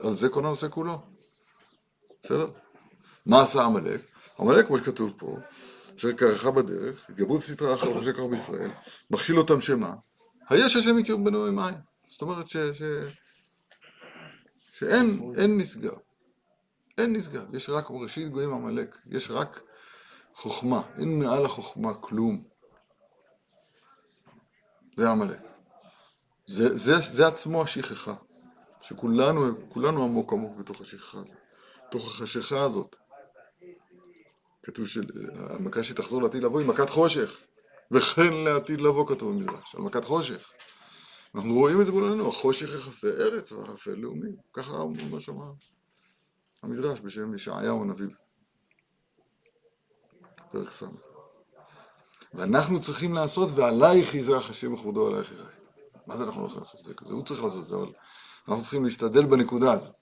על 0.00 0.14
זה 0.14 0.28
כל 0.28 0.46
הנושא 0.46 0.68
כולו. 0.68 0.98
בסדר? 2.22 2.48
מה 3.26 3.42
עשה 3.42 3.64
עמלק? 3.64 4.09
עמלק, 4.40 4.66
כמו 4.66 4.78
שכתוב 4.78 5.12
פה, 5.16 5.36
אשר 5.96 6.12
קרחה 6.12 6.50
בדרך, 6.50 7.10
התגברות 7.10 7.42
סטרה 7.42 7.74
אחר 7.74 7.94
חושי 7.94 8.12
כוח 8.12 8.30
בישראל, 8.30 8.70
מכשיל 9.10 9.38
אותם 9.38 9.60
שמה? 9.60 9.94
היש 10.48 10.76
השם 10.76 10.98
יקיר 10.98 11.16
בנו 11.16 11.46
עם 11.46 11.56
מים. 11.56 11.74
זאת 12.08 12.22
אומרת 12.22 12.48
ש, 12.48 12.56
ש, 12.56 12.82
שאין 14.72 15.32
אין 15.36 15.58
נשגב. 15.58 15.98
אין 16.98 17.12
נשגב. 17.16 17.54
יש 17.54 17.70
רק 17.70 17.86
ראשית 17.90 18.28
גויים 18.28 18.52
עמלק. 18.52 18.98
יש 19.06 19.30
רק 19.30 19.62
חוכמה. 20.34 20.82
אין 20.98 21.18
מעל 21.18 21.44
החוכמה 21.44 21.94
כלום. 21.94 22.44
זה 24.96 25.10
עמלק. 25.10 25.40
זה, 26.46 26.76
זה, 26.76 26.94
זה 27.00 27.26
עצמו 27.26 27.62
השכחה. 27.62 28.14
שכולנו 28.80 29.68
כולנו 29.68 30.04
עמוק 30.04 30.32
עמוק 30.32 30.56
בתוך 30.56 30.80
השכחה 30.80 31.18
הזאת. 31.18 31.36
בתוך 31.88 32.08
החשיכה 32.08 32.62
הזאת. 32.62 32.96
כתוב 34.62 34.86
שהמכה 34.86 35.82
שתחזור 35.82 36.22
לעתיד 36.22 36.42
לבוא 36.42 36.60
היא 36.60 36.68
מכת 36.68 36.90
חושך. 36.90 37.40
וכן 37.90 38.32
לעתיד 38.32 38.80
לבוא 38.80 39.08
כתוב 39.08 39.32
במדרש, 39.32 39.74
על 39.74 39.82
מכת 39.82 40.04
חושך. 40.04 40.52
אנחנו 41.34 41.54
רואים 41.54 41.80
את 41.80 41.86
זה 41.86 41.92
מולנו, 41.92 42.28
החושך 42.28 42.74
יחסי 42.74 43.06
ארץ 43.06 43.52
והאפל 43.52 43.94
לאומי. 43.94 44.30
ככה 44.52 44.72
אומר 44.72 45.18
שם 45.18 45.38
המדרש 46.62 47.00
בשם 47.00 47.34
ישעיהו 47.34 47.82
הנביא. 47.82 48.08
פרק 50.52 50.70
ס'. 50.70 50.82
ואנחנו 52.34 52.80
צריכים 52.80 53.14
לעשות, 53.14 53.48
ועלייך 53.54 54.14
יזרח 54.14 54.50
השם 54.50 54.72
וכבודו 54.72 55.06
עלייך 55.08 55.32
יראה. 55.32 55.50
מה 56.06 56.16
זה 56.16 56.24
אנחנו 56.24 56.42
לא 56.42 56.46
יכולים 56.46 56.62
לעשות? 56.62 56.80
זה 56.80 56.94
כזה, 56.94 57.14
הוא 57.14 57.24
צריך 57.24 57.42
לעשות 57.42 57.66
זה, 57.66 57.74
אבל 57.74 57.92
אנחנו 58.48 58.62
צריכים 58.62 58.84
להשתדל 58.84 59.24
בנקודה 59.24 59.72
הזאת. 59.72 59.96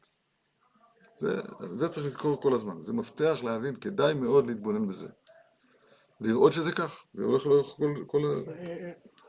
זה, 1.18 1.40
זה 1.72 1.88
צריך 1.88 2.06
לזכור 2.06 2.40
כל 2.42 2.54
הזמן, 2.54 2.82
זה 2.82 2.92
מפתח 2.92 3.38
להבין, 3.42 3.76
כדאי 3.76 4.14
מאוד 4.14 4.46
להתבונן 4.46 4.88
בזה. 4.88 5.08
לראות 6.20 6.52
שזה 6.52 6.72
כך, 6.72 7.04
זה 7.14 7.25
הולך 7.25 7.46
לאורך 7.46 7.66
כל, 7.66 8.04
כל, 8.06 8.42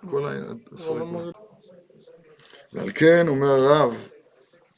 כל 0.10 0.28
הספרים. 0.72 1.16
ועל 2.74 2.92
כן 2.96 3.28
אומר 3.28 3.48
הרב, 3.48 4.10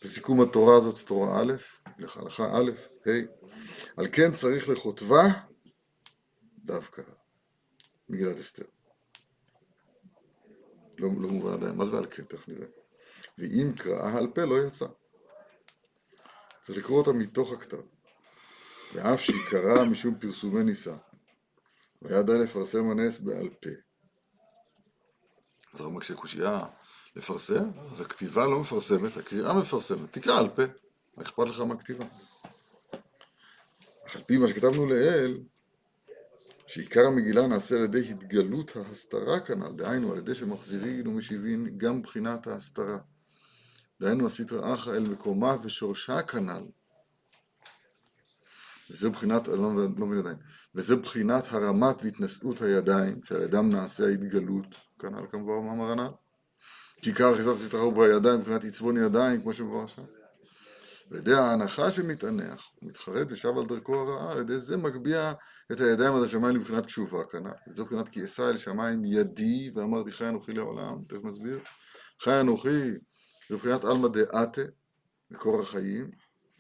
בסיכום 0.02 0.42
התורה 0.42 0.78
הזאת, 0.78 1.08
תורה 1.08 1.42
א', 1.42 1.54
הלכה 2.16 2.50
א', 2.52 2.72
ה', 3.08 3.12
על 3.98 4.08
כן 4.12 4.32
צריך 4.32 4.70
לכותבה 4.70 5.24
דווקא 6.66 7.02
מגילת 8.10 8.40
אסתר. 8.40 8.66
לא, 10.98 11.10
לא 11.18 11.30
מובן 11.30 11.54
עדיין, 11.54 11.76
מה 11.76 11.86
זה 11.86 11.94
ועל 11.94 12.06
כן, 12.06 12.24
תכף 12.24 12.48
נראה. 12.48 12.68
ואם 13.38 13.72
קראה 13.78 14.18
על 14.18 14.28
פה 14.28 14.46
לא 14.46 14.68
יצא. 14.68 14.86
צריך 16.62 16.78
לקרוא 16.78 16.98
אותה 16.98 17.14
מתוך 17.14 17.54
הכתב. 17.54 17.82
ואף 18.94 19.22
שהיא 19.22 19.46
קראה 19.50 19.86
משום 19.86 20.16
פרסומי 20.16 20.64
נישא, 20.64 20.96
והיה 22.02 22.24
די 22.24 22.38
לפרסם 22.44 22.90
הנס 22.90 23.18
בעל 23.18 23.50
פה. 23.50 23.70
אז 25.74 25.82
הרב 25.82 25.92
מקשה 25.92 26.14
קושייה 26.16 26.66
לפרסם, 27.16 27.70
אז 27.92 28.02
הכתיבה 28.02 28.46
לא 28.46 28.60
מפרסמת, 28.60 29.18
הקריאה 29.18 29.54
מפרסמת, 29.60 30.14
תקרא 30.14 30.40
על 30.40 30.50
פה, 30.50 30.62
מה 31.18 31.24
אכפת 31.24 31.48
לך 31.48 31.60
מהכתיבה? 31.60 32.06
אך 34.08 34.16
על 34.16 34.24
פי 34.24 34.38
מה 34.38 34.48
שכתבנו 34.48 34.86
לעיל, 34.86 35.44
שעיקר 36.68 37.06
המגילה 37.08 37.48
נעשה 37.48 37.76
על 37.76 37.84
ידי 37.84 38.10
התגלות 38.10 38.76
ההסתרה 38.76 39.40
כנ"ל, 39.40 39.72
דהיינו 39.76 40.12
על 40.12 40.18
ידי 40.18 40.36
שמחזירים 40.36 41.08
ומשיבים 41.08 41.78
גם 41.78 42.02
בחינת 42.02 42.48
ההסתרה. 42.48 42.98
דהיינו 44.02 44.26
הסטרא 44.26 44.76
אחא 44.76 44.90
אל 44.90 45.00
מקומה 45.00 45.56
ושורשה 45.64 46.22
כנ"ל. 46.22 46.64
וזה 48.90 49.10
בחינת, 49.10 49.48
לא, 49.48 49.76
לא 49.98 50.06
מבין 50.08 50.18
עדיין, 50.18 50.38
וזה 50.76 50.96
בחינת 50.96 51.44
הרמת 51.52 52.04
והתנשאות 52.04 52.62
הידיים, 52.62 53.24
שעל 53.24 53.42
ידם 53.42 53.70
נעשה 53.70 54.06
ההתגלות, 54.06 54.76
כנ"ל 55.00 55.26
כמובן 55.32 55.68
מאמר 55.68 55.92
הנ"ל. 55.92 56.12
כי 57.02 57.10
עיקר 57.10 57.34
אחיזת 57.34 57.56
הסטרא 57.56 57.80
הוא 57.80 57.94
בידיים 57.94 58.40
מבחינת 58.40 58.64
עיצבון 58.64 58.98
ידיים, 58.98 59.42
כמו 59.42 59.54
שמבואר 59.54 59.88
שם. 59.88 60.04
על 61.12 61.18
ידי 61.18 61.34
ההנחה 61.34 61.92
שמתענח, 61.92 62.70
הוא 62.80 62.90
מתחרט 62.90 63.28
ושב 63.32 63.58
על 63.58 63.66
דרכו 63.66 63.96
הרעה, 63.96 64.32
על 64.32 64.42
ידי 64.42 64.60
זה 64.60 64.78
מגביה 64.78 65.34
את 65.72 65.80
הידיים 65.80 66.14
עד 66.14 66.24
השמיים 66.24 66.56
לבחינת 66.56 66.86
תשובה 66.86 67.24
כנ"ל. 67.32 67.50
וזו 67.70 67.86
בחינת 67.86 68.10
כי 68.10 68.26
אשא 68.26 68.50
אל 68.50 68.58
שמיים 68.58 69.06
ידי, 69.06 69.72
ואמרתי 69.76 70.12
חי 70.12 70.30
אנוכי 70.30 70.54
לעולם, 70.54 70.96
תכף 71.08 71.24
נסביר. 71.24 71.60
חי 72.22 72.40
אנוכי 72.42 72.92
זה 73.52 73.58
מבחינת 73.58 73.84
עלמא 73.84 74.08
דעתה, 74.08 74.62
מקור 75.32 75.62
החיים, 75.62 76.12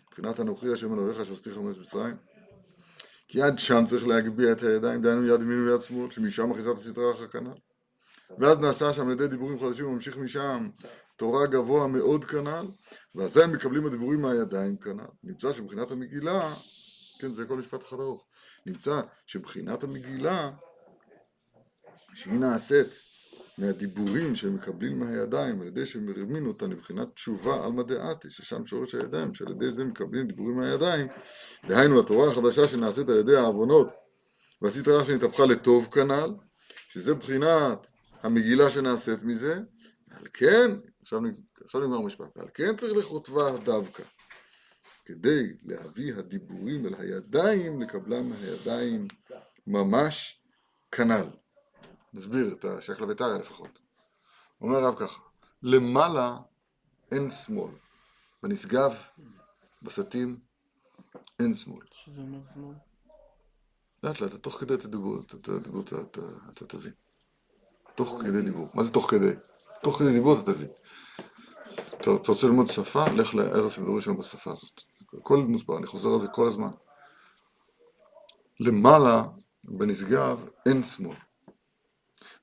מבחינת 0.07 0.39
אנוכי 0.39 0.73
השם 0.73 0.93
אלוהיך 0.93 1.25
שהוצאתיך 1.25 1.57
מארץ 1.57 1.77
מצרים. 1.77 2.15
כי 3.27 3.41
עד 3.41 3.59
שם 3.59 3.83
צריך 3.87 4.07
להגביה 4.07 4.51
את 4.51 4.63
הידיים, 4.63 5.01
דהיינו 5.01 5.27
יד 5.27 5.41
ימין 5.41 5.67
ויד 5.67 5.81
שמאל, 5.81 6.11
שמשם 6.11 6.51
אחיזת 6.51 6.77
הסדרה 6.77 7.11
אחר 7.11 7.27
כנ"ל. 7.27 7.53
ואז 8.39 8.57
נעשה 8.57 8.93
שם 8.93 9.07
על 9.07 9.11
ידי 9.11 9.27
דיבורים 9.27 9.59
חדשים 9.59 9.87
וממשיך 9.87 10.17
משם 10.17 10.69
תורה 11.15 11.47
גבוה 11.47 11.87
מאוד 11.87 12.25
כנ"ל, 12.25 12.67
ואזי 13.15 13.43
הם 13.43 13.51
מקבלים 13.51 13.85
הדיבורים 13.85 14.21
מהידיים 14.21 14.75
כנ"ל. 14.75 15.07
נמצא 15.23 15.53
שבחינת 15.53 15.91
המגילה, 15.91 16.55
כן, 17.19 17.31
זה 17.31 17.45
כל 17.45 17.57
משפט 17.57 17.83
אחד 17.83 17.99
ארוך, 17.99 18.25
נמצא 18.65 19.01
שבחינת 19.25 19.83
המגילה, 19.83 20.51
שהיא 22.13 22.39
נעשית 22.39 23.10
מהדיבורים 23.61 24.35
שהם 24.35 24.55
מקבלים 24.55 24.99
מהידיים 24.99 25.61
על 25.61 25.67
ידי 25.67 25.85
שהם 25.85 26.05
מרימים 26.05 26.47
אותם 26.47 26.71
לבחינת 26.71 27.07
תשובה 27.13 27.65
על 27.65 27.71
מדעתי, 27.71 28.29
ששם 28.29 28.65
שורש 28.65 28.95
הידיים, 28.95 29.33
שעל 29.33 29.51
ידי 29.51 29.71
זה 29.71 29.85
מקבלים 29.85 30.27
דיבורים 30.27 30.57
מהידיים, 30.57 31.07
דהיינו 31.67 31.99
התורה 31.99 32.31
החדשה 32.31 32.67
שנעשית 32.67 33.09
על 33.09 33.17
ידי 33.17 33.35
העוונות 33.35 33.91
והסטרה 34.61 35.05
שנתהפכה 35.05 35.45
לטוב 35.45 35.87
כנ"ל, 35.91 36.33
שזה 36.89 37.13
בחינת 37.13 37.87
המגילה 38.23 38.69
שנעשית 38.69 39.23
מזה, 39.23 39.59
ועל 40.07 40.27
כן, 40.33 40.71
עכשיו, 41.01 41.19
עכשיו 41.65 41.81
נגמר 41.81 41.97
המשפט, 41.97 42.37
ועל 42.37 42.47
כן 42.53 42.75
צריך 42.75 42.93
לכותבה 42.93 43.57
דווקא, 43.63 44.03
כדי 45.05 45.53
להביא 45.63 46.13
הדיבורים 46.13 46.85
אל 46.85 46.93
הידיים, 46.97 47.81
לקבלם 47.81 48.29
מהידיים 48.29 49.07
ממש 49.67 50.41
כנ"ל. 50.91 51.40
נסביר 52.13 52.53
את 52.53 52.65
השקלא 52.65 53.07
וטריא 53.09 53.37
לפחות. 53.37 53.79
אומר 54.61 54.77
הרב 54.77 54.95
ככה, 54.95 55.21
למעלה 55.63 56.37
אין 57.11 57.29
שמאל, 57.29 57.71
בנשגב, 58.43 58.95
בסטים, 59.81 60.39
אין 61.39 61.53
שמאל. 61.53 61.85
שזה 61.91 62.21
אומר 62.21 62.39
שמאל? 62.53 62.75
לאט 64.03 64.21
לאט, 64.21 64.33
תוך 64.33 64.59
כדי 64.59 64.73
הדיבור, 64.73 65.17
אתה 66.49 66.65
תבין. 66.67 66.93
תוך 67.95 68.21
כדי 68.21 68.41
דיבור. 68.41 68.69
מה 68.73 68.83
זה 68.83 68.91
תוך 68.91 69.11
כדי? 69.11 69.33
תוך 69.83 69.99
כדי 69.99 70.11
דיבור 70.11 70.39
אתה 70.39 70.53
תבין. 70.53 70.69
אתה 71.73 72.11
אתה 72.15 72.31
רוצה 72.31 72.47
ללמוד 72.47 72.67
שפה? 72.67 73.05
לך 73.09 73.35
לארץ 73.35 73.71
שמדברים 73.71 74.01
שם 74.01 74.17
בשפה 74.17 74.51
הזאת. 74.51 74.81
הכל 75.19 75.37
מוסבר, 75.37 75.77
אני 75.77 75.85
חוזר 75.85 76.09
על 76.09 76.19
זה 76.19 76.27
כל 76.27 76.47
הזמן. 76.47 76.71
למעלה, 78.59 79.23
בנשגב, 79.63 80.39
אין 80.65 80.83
שמאל. 80.83 81.15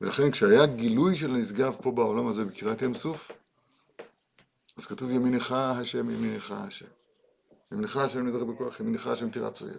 ולכן 0.00 0.30
כשהיה 0.30 0.66
גילוי 0.66 1.16
של 1.16 1.30
הנשגב 1.34 1.76
פה 1.82 1.90
בעולם 1.90 2.26
הזה 2.26 2.44
בקריאת 2.44 2.82
ים 2.82 2.94
סוף, 2.94 3.32
אז 4.76 4.86
כתוב 4.86 5.10
ימינך 5.10 5.52
השם, 5.52 6.10
ימינך 6.10 6.54
השם. 6.56 6.86
ימינך 7.72 7.96
השם 7.96 8.26
נדבר 8.26 8.44
בכוח, 8.44 8.80
ימינך 8.80 9.06
השם 9.06 9.30
תירץ 9.30 9.62
אויב. 9.62 9.78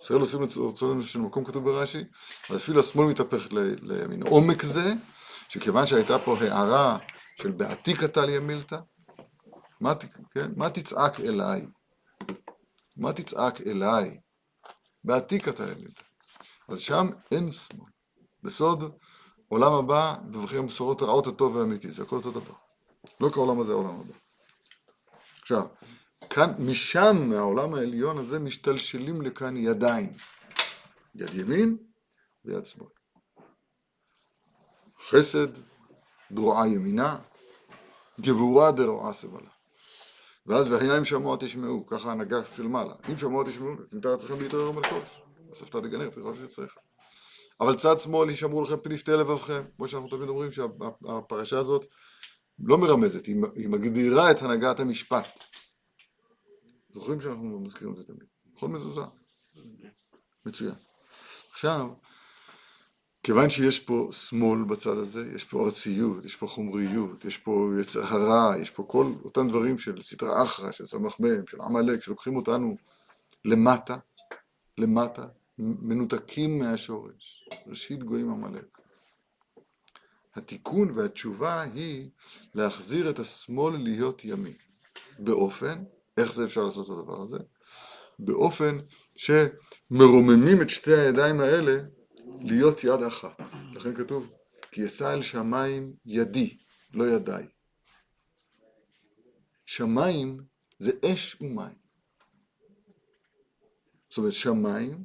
ישראל 0.00 0.20
עושים 0.20 0.40
לרצוננו 0.56 1.02
של 1.02 1.18
מקום 1.18 1.44
כתוב 1.44 1.64
ברש"י, 1.64 2.04
אז 2.50 2.56
אפילו 2.56 2.80
השמאל 2.80 3.06
מתהפך 3.06 3.46
לימין. 3.82 4.22
עומק 4.22 4.62
זה, 4.62 4.92
שכיוון 5.48 5.86
שהייתה 5.86 6.18
פה 6.18 6.36
הערה 6.40 6.98
של 7.42 7.50
בעתיק 7.50 8.04
אתה 8.04 8.26
לי 8.26 8.36
המילתא, 8.36 8.78
מה, 9.80 9.94
כן? 10.30 10.50
מה 10.56 10.70
תצעק 10.70 11.20
אליי? 11.20 11.66
מה 12.96 13.12
תצעק 13.12 13.60
אליי? 13.60 14.20
בעתיק 15.04 15.48
אתה 15.48 15.66
לי 15.66 15.72
המילתא. 15.72 16.02
אז 16.68 16.80
שם 16.80 17.06
אין 17.32 17.50
שמאל. 17.50 17.93
בסוד 18.44 18.98
עולם 19.48 19.72
הבא, 19.72 20.14
בבחירים 20.30 20.66
בשורות 20.66 21.02
הרעות 21.02 21.26
הטוב 21.26 21.56
והאמיתי, 21.56 21.90
זה 21.90 22.02
הכל 22.02 22.16
אותו 22.16 22.30
דבר. 22.30 22.54
לא 23.20 23.28
כעולם 23.30 23.60
הזה 23.60 23.72
העולם 23.72 24.00
הבא. 24.00 24.14
עכשיו, 25.40 25.66
כאן, 26.30 26.54
משם, 26.58 27.16
מהעולם 27.28 27.74
העליון 27.74 28.18
הזה, 28.18 28.38
משתלשלים 28.38 29.22
לכאן 29.22 29.56
ידיים. 29.56 30.12
יד 31.14 31.34
ימין 31.34 31.76
ויד 32.44 32.64
שמאל. 32.64 32.88
חסד, 35.08 35.48
דרועה 36.30 36.68
ימינה, 36.68 37.18
גבורה 38.20 38.72
דרועה 38.72 39.12
סבלה. 39.12 39.50
ואז 40.46 40.68
והיה 40.68 40.98
אם 40.98 41.04
שמוע 41.04 41.36
תשמעו, 41.40 41.86
ככה 41.86 42.08
ההנהגה 42.08 42.40
של 42.56 42.62
מעלה. 42.62 42.94
אם 43.10 43.16
שמוע 43.16 43.44
תשמעו, 43.44 43.76
תמתר 43.90 44.14
אצלכם 44.14 44.40
להתעורר 44.40 44.72
מלכוש. 44.72 45.20
אספתא 45.52 45.80
דגנר, 45.80 46.10
תראה 46.10 46.32
שצריך. 46.34 46.74
אבל 47.60 47.74
צד 47.76 47.98
שמאל 47.98 48.30
ישמרו 48.30 48.62
לכם 48.62 48.76
פניפתי 48.76 49.12
לבבכם, 49.12 49.62
כמו 49.76 49.88
שאנחנו 49.88 50.08
תמיד 50.08 50.28
אומרים 50.28 50.50
שהפרשה 50.50 51.58
הזאת 51.58 51.86
לא 52.58 52.78
מרמזת, 52.78 53.26
היא 53.26 53.68
מגדירה 53.68 54.30
את 54.30 54.42
הנהגת 54.42 54.80
המשפט. 54.80 55.40
זוכרים 56.90 57.20
שאנחנו 57.20 57.60
מזכירים 57.60 57.92
את 57.92 57.98
זה 57.98 58.04
תמיד. 58.04 58.24
בכל 58.54 58.68
מזוזה. 58.68 59.02
מצוין. 60.46 60.74
עכשיו, 61.52 61.88
כיוון 63.22 63.50
שיש 63.50 63.80
פה 63.80 64.08
שמאל 64.12 64.64
בצד 64.64 64.96
הזה, 64.96 65.32
יש 65.36 65.44
פה 65.44 65.64
ארציות, 65.64 66.24
יש 66.24 66.36
פה 66.36 66.46
חומריות, 66.46 67.24
יש 67.24 67.38
פה 67.38 67.70
יצר 67.80 68.02
הרע, 68.02 68.58
יש 68.58 68.70
פה 68.70 68.84
כל 68.88 69.12
אותם 69.24 69.48
דברים 69.48 69.78
של 69.78 70.02
סטרא 70.02 70.42
אחרא, 70.42 70.72
של 70.72 70.86
סמ"ך 70.86 71.20
מ', 71.20 71.46
של 71.48 71.60
עמלק, 71.60 72.02
שלוקחים 72.02 72.36
אותנו 72.36 72.76
למטה, 73.44 73.96
למטה, 74.78 75.26
מנותקים 75.58 76.58
מהשורש. 76.58 77.48
ראשית 77.66 78.02
גויים 78.02 78.30
עמלק. 78.30 78.78
התיקון 80.34 80.90
והתשובה 80.90 81.62
היא 81.62 82.10
להחזיר 82.54 83.10
את 83.10 83.18
השמאל 83.18 83.76
להיות 83.76 84.24
ימין. 84.24 84.56
באופן, 85.18 85.84
איך 86.16 86.32
זה 86.32 86.44
אפשר 86.44 86.62
לעשות 86.62 86.86
את 86.86 86.90
הדבר 86.90 87.22
הזה? 87.22 87.38
באופן 88.18 88.78
שמרוממים 89.16 90.62
את 90.62 90.70
שתי 90.70 90.94
הידיים 90.94 91.40
האלה 91.40 91.76
להיות 92.40 92.84
יד 92.84 93.02
אחת. 93.02 93.40
לכן 93.72 93.94
כתוב, 93.94 94.30
כי 94.70 94.86
אשא 94.86 95.12
אל 95.12 95.22
שמיים 95.22 95.94
ידי, 96.06 96.58
לא 96.92 97.04
ידיי. 97.04 97.46
שמיים 99.66 100.40
זה 100.78 100.90
אש 101.04 101.36
ומים. 101.40 101.84
זאת 104.08 104.18
אומרת, 104.18 104.32
שמיים 104.32 105.04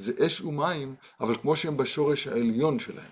זה 0.00 0.12
אש 0.26 0.40
ומים, 0.40 0.94
אבל 1.20 1.36
כמו 1.36 1.56
שהם 1.56 1.76
בשורש 1.76 2.26
העליון 2.26 2.78
שלהם. 2.78 3.10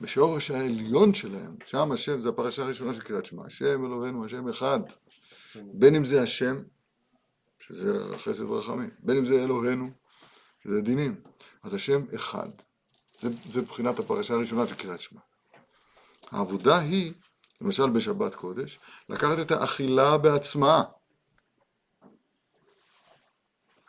בשורש 0.00 0.50
העליון 0.50 1.14
שלהם, 1.14 1.56
שם 1.66 1.92
השם, 1.92 2.20
זו 2.20 2.28
הפרשה 2.28 2.62
הראשונה 2.62 2.92
של 2.92 3.00
קריאת 3.00 3.26
שמע, 3.26 3.46
השם 3.46 3.84
אלוהינו, 3.86 4.24
השם 4.24 4.48
אחד. 4.48 4.80
בין 5.56 5.94
אם 5.94 6.04
זה 6.04 6.22
השם, 6.22 6.62
שזה 7.58 8.16
חסד 8.16 8.42
ורחמים, 8.42 8.90
בין 8.98 9.16
אם 9.16 9.24
זה 9.24 9.42
אלוהינו, 9.42 9.90
שזה 10.64 10.80
דינים. 10.80 11.20
אז 11.62 11.74
השם 11.74 12.04
אחד. 12.14 12.48
זה, 13.18 13.28
זה 13.48 13.60
מבחינת 13.60 13.98
הפרשה 13.98 14.34
הראשונה 14.34 14.66
של 14.66 14.74
קריאת 14.74 15.00
שמע. 15.00 15.20
העבודה 16.30 16.78
היא, 16.78 17.12
למשל 17.60 17.90
בשבת 17.90 18.34
קודש, 18.34 18.78
לקחת 19.08 19.38
את 19.40 19.50
האכילה 19.50 20.18
בעצמה. 20.18 20.84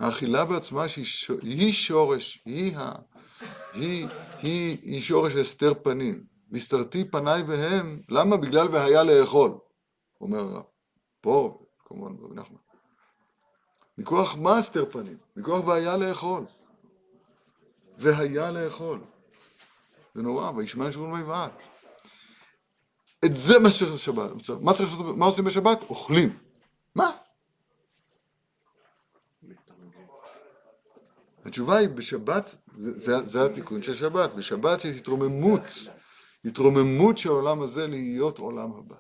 האכילה 0.01 0.45
בעצמה 0.45 0.87
שהיא 0.87 1.73
שורש, 1.73 2.41
היא, 2.45 2.77
ה, 2.77 2.91
היא, 3.73 4.07
היא, 4.41 4.77
היא 4.81 5.01
שורש 5.01 5.35
הסתר 5.35 5.73
פנים. 5.83 6.23
והסתרתי 6.51 7.05
פניי 7.05 7.41
והם, 7.41 8.01
למה? 8.09 8.37
בגלל 8.37 8.67
והיה 8.67 9.03
לאכול, 9.03 9.57
אומר 10.21 10.39
הרב. 10.39 10.63
פה, 11.21 11.63
כמובן, 11.85 12.15
רבי 12.23 12.35
נחמן. 12.35 12.57
מכוח 13.97 14.35
מה 14.35 14.57
הסתר 14.57 14.85
פנים? 14.91 15.17
מכוח 15.35 15.67
והיה 15.67 15.97
לאכול. 15.97 16.45
והיה 17.97 18.51
לאכול. 18.51 18.99
זה 20.15 20.21
נורא, 20.21 20.51
וישמע 20.55 20.91
שרון 20.91 21.11
ויבעט. 21.11 21.63
את 23.25 23.35
זה 23.35 23.59
מה 23.59 23.69
שצריך 23.69 23.91
בשבת. 23.91 24.31
מה 24.61 24.71
מה 25.15 25.25
עושים 25.25 25.45
בשבת? 25.45 25.83
אוכלים. 25.89 26.37
מה? 26.95 27.11
התשובה 31.45 31.77
היא 31.77 31.89
בשבת, 31.89 32.55
זה, 32.77 32.99
זה, 32.99 33.25
זה 33.25 33.45
התיקון 33.45 33.81
של 33.81 33.93
שבת, 33.93 34.33
בשבת 34.33 34.85
יש 34.85 34.95
התרוממות, 34.97 35.61
התרוממות 36.45 37.17
של 37.17 37.29
העולם 37.29 37.61
הזה 37.61 37.87
להיות 37.87 38.39
עולם 38.39 38.71
הבא. 38.73 38.95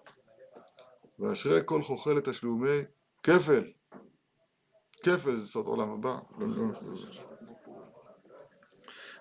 ואשרי 1.19 1.61
כל 1.65 1.81
חוכל 1.81 2.09
לתשלומי 2.13 2.79
כפל. 3.23 3.63
כפל 5.03 5.37
זה 5.37 5.45
סוד 5.47 5.65
עולם 5.67 5.89
הבא. 5.91 6.19
לא, 6.39 6.47
לא 6.47 6.71
עכשיו. 6.71 7.25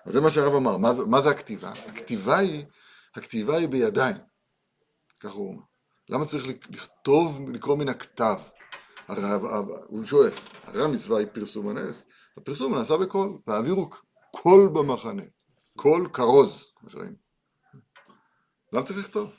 אז 0.05 0.13
זה 0.13 0.21
מה 0.21 0.29
שהרב 0.29 0.53
אמר, 0.53 0.77
מה, 0.77 0.93
זה- 0.93 1.05
מה 1.05 1.21
זה 1.21 1.29
הכתיבה? 1.29 1.71
הכתיבה 1.71 2.37
היא, 2.37 2.65
הכתיבה 3.15 3.57
היא 3.57 3.67
בידיים, 3.69 4.15
ככה 5.19 5.33
הוא 5.33 5.49
אומר. 5.49 5.63
למה 6.09 6.25
צריך 6.25 6.47
לכ- 6.47 6.67
לכתוב, 6.71 7.49
לקרוא 7.49 7.77
מן 7.77 7.89
הכתב? 7.89 8.39
הרי 9.11 9.23
ה- 9.23 9.55
ה- 9.55 9.83
הוא 9.87 10.03
שואל, 10.03 10.29
הרי 10.63 10.83
המצווה 10.83 11.19
היא 11.19 11.27
פרסום 11.33 11.67
הנס, 11.67 12.05
הפרסום 12.37 12.75
נעשה 12.75 12.97
בקול, 12.97 13.37
והעבירו 13.47 13.89
קול 14.31 14.69
במחנה, 14.73 15.23
קול 15.77 16.09
כרוז, 16.13 16.71
כמו 16.75 16.89
שראינו. 16.89 17.15
למה 18.73 18.85
צריך 18.85 18.99
לכתוב? 18.99 19.29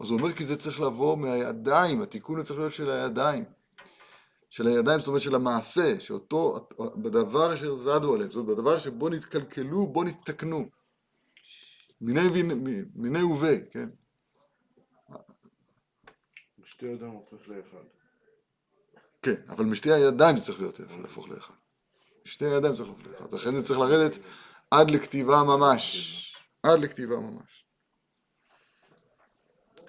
אז 0.00 0.10
הוא 0.10 0.18
אומר 0.20 0.32
כי 0.32 0.44
זה 0.44 0.56
צריך 0.56 0.80
לבוא 0.80 1.16
מהידיים, 1.18 2.02
התיקון 2.02 2.42
צריך 2.42 2.58
להיות 2.58 2.72
של 2.72 2.90
הידיים. 2.90 3.44
של 4.50 4.66
הידיים, 4.66 4.98
זאת 4.98 5.08
אומרת 5.08 5.20
של 5.22 5.34
המעשה, 5.34 6.00
שאותו, 6.00 6.68
בדבר 7.02 7.54
אשר 7.54 7.74
זדו 7.76 8.14
עליהם, 8.14 8.30
זאת 8.30 8.40
אומרת 8.40 8.56
בדבר 8.56 8.78
שבו 8.78 9.08
נתקלקלו, 9.08 9.86
בו 9.86 10.04
נתקנו. 10.04 10.70
מיני 12.00 12.28
בין- 12.28 12.64
מיני 12.94 13.22
ובי, 13.22 13.60
כן? 13.70 13.88
שתי 16.64 16.94
אדם 16.94 17.10
הופך 17.10 17.48
לאחד. 17.48 17.99
כן, 19.22 19.34
אבל 19.48 19.64
משתי 19.64 19.92
הידיים 19.92 20.36
זה 20.36 20.44
צריך 20.44 20.60
להיות 20.60 20.80
להפוך 21.02 21.28
לאחד. 21.28 21.54
משתי 22.26 22.44
הידיים 22.44 22.74
צריך 22.74 22.88
להפוך 22.88 23.06
לאחד. 23.06 23.32
לכן 23.32 23.54
זה 23.54 23.62
צריך 23.62 23.80
לרדת 23.80 24.18
עד 24.70 24.90
לכתיבה 24.90 25.42
ממש. 25.42 26.16
עד 26.62 26.78
לכתיבה 26.78 27.16
ממש. 27.16 27.64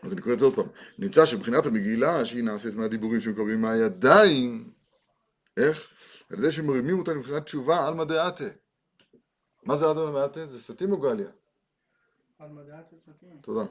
אז 0.04 0.14
אני 0.14 0.22
קורא 0.22 0.34
את 0.34 0.40
זה 0.40 0.46
עוד 0.46 0.56
פעם. 0.56 0.68
נמצא 1.00 1.26
שבחינת 1.26 1.66
המגילה, 1.66 2.26
שהיא 2.26 2.44
נעשית 2.44 2.76
מהדיבורים 2.76 3.20
שמקבלים 3.20 3.62
מהידיים, 3.62 4.74
איך? 5.58 5.90
על 6.30 6.40
ידי 6.40 6.52
שמרימים 6.52 7.00
אותה 7.00 7.14
מבחינת 7.14 7.44
תשובה 7.46 7.88
על 7.88 7.94
מדעתה. 7.94 8.44
מה 9.64 9.76
זה 9.76 9.92
אדון 9.92 10.14
מדעתה? 10.14 10.48
זה 10.48 10.62
סתים 10.62 10.92
או 10.92 10.98
גליה? 10.98 11.30
על 12.40 12.50
מדעת 12.50 12.94
הסרטים. 12.94 13.40
תודה. 13.42 13.66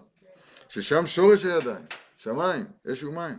ששם 0.68 1.06
שורש 1.06 1.44
הידיים, 1.44 1.84
שמיים, 2.18 2.66
אש 2.92 3.04
ומים. 3.04 3.38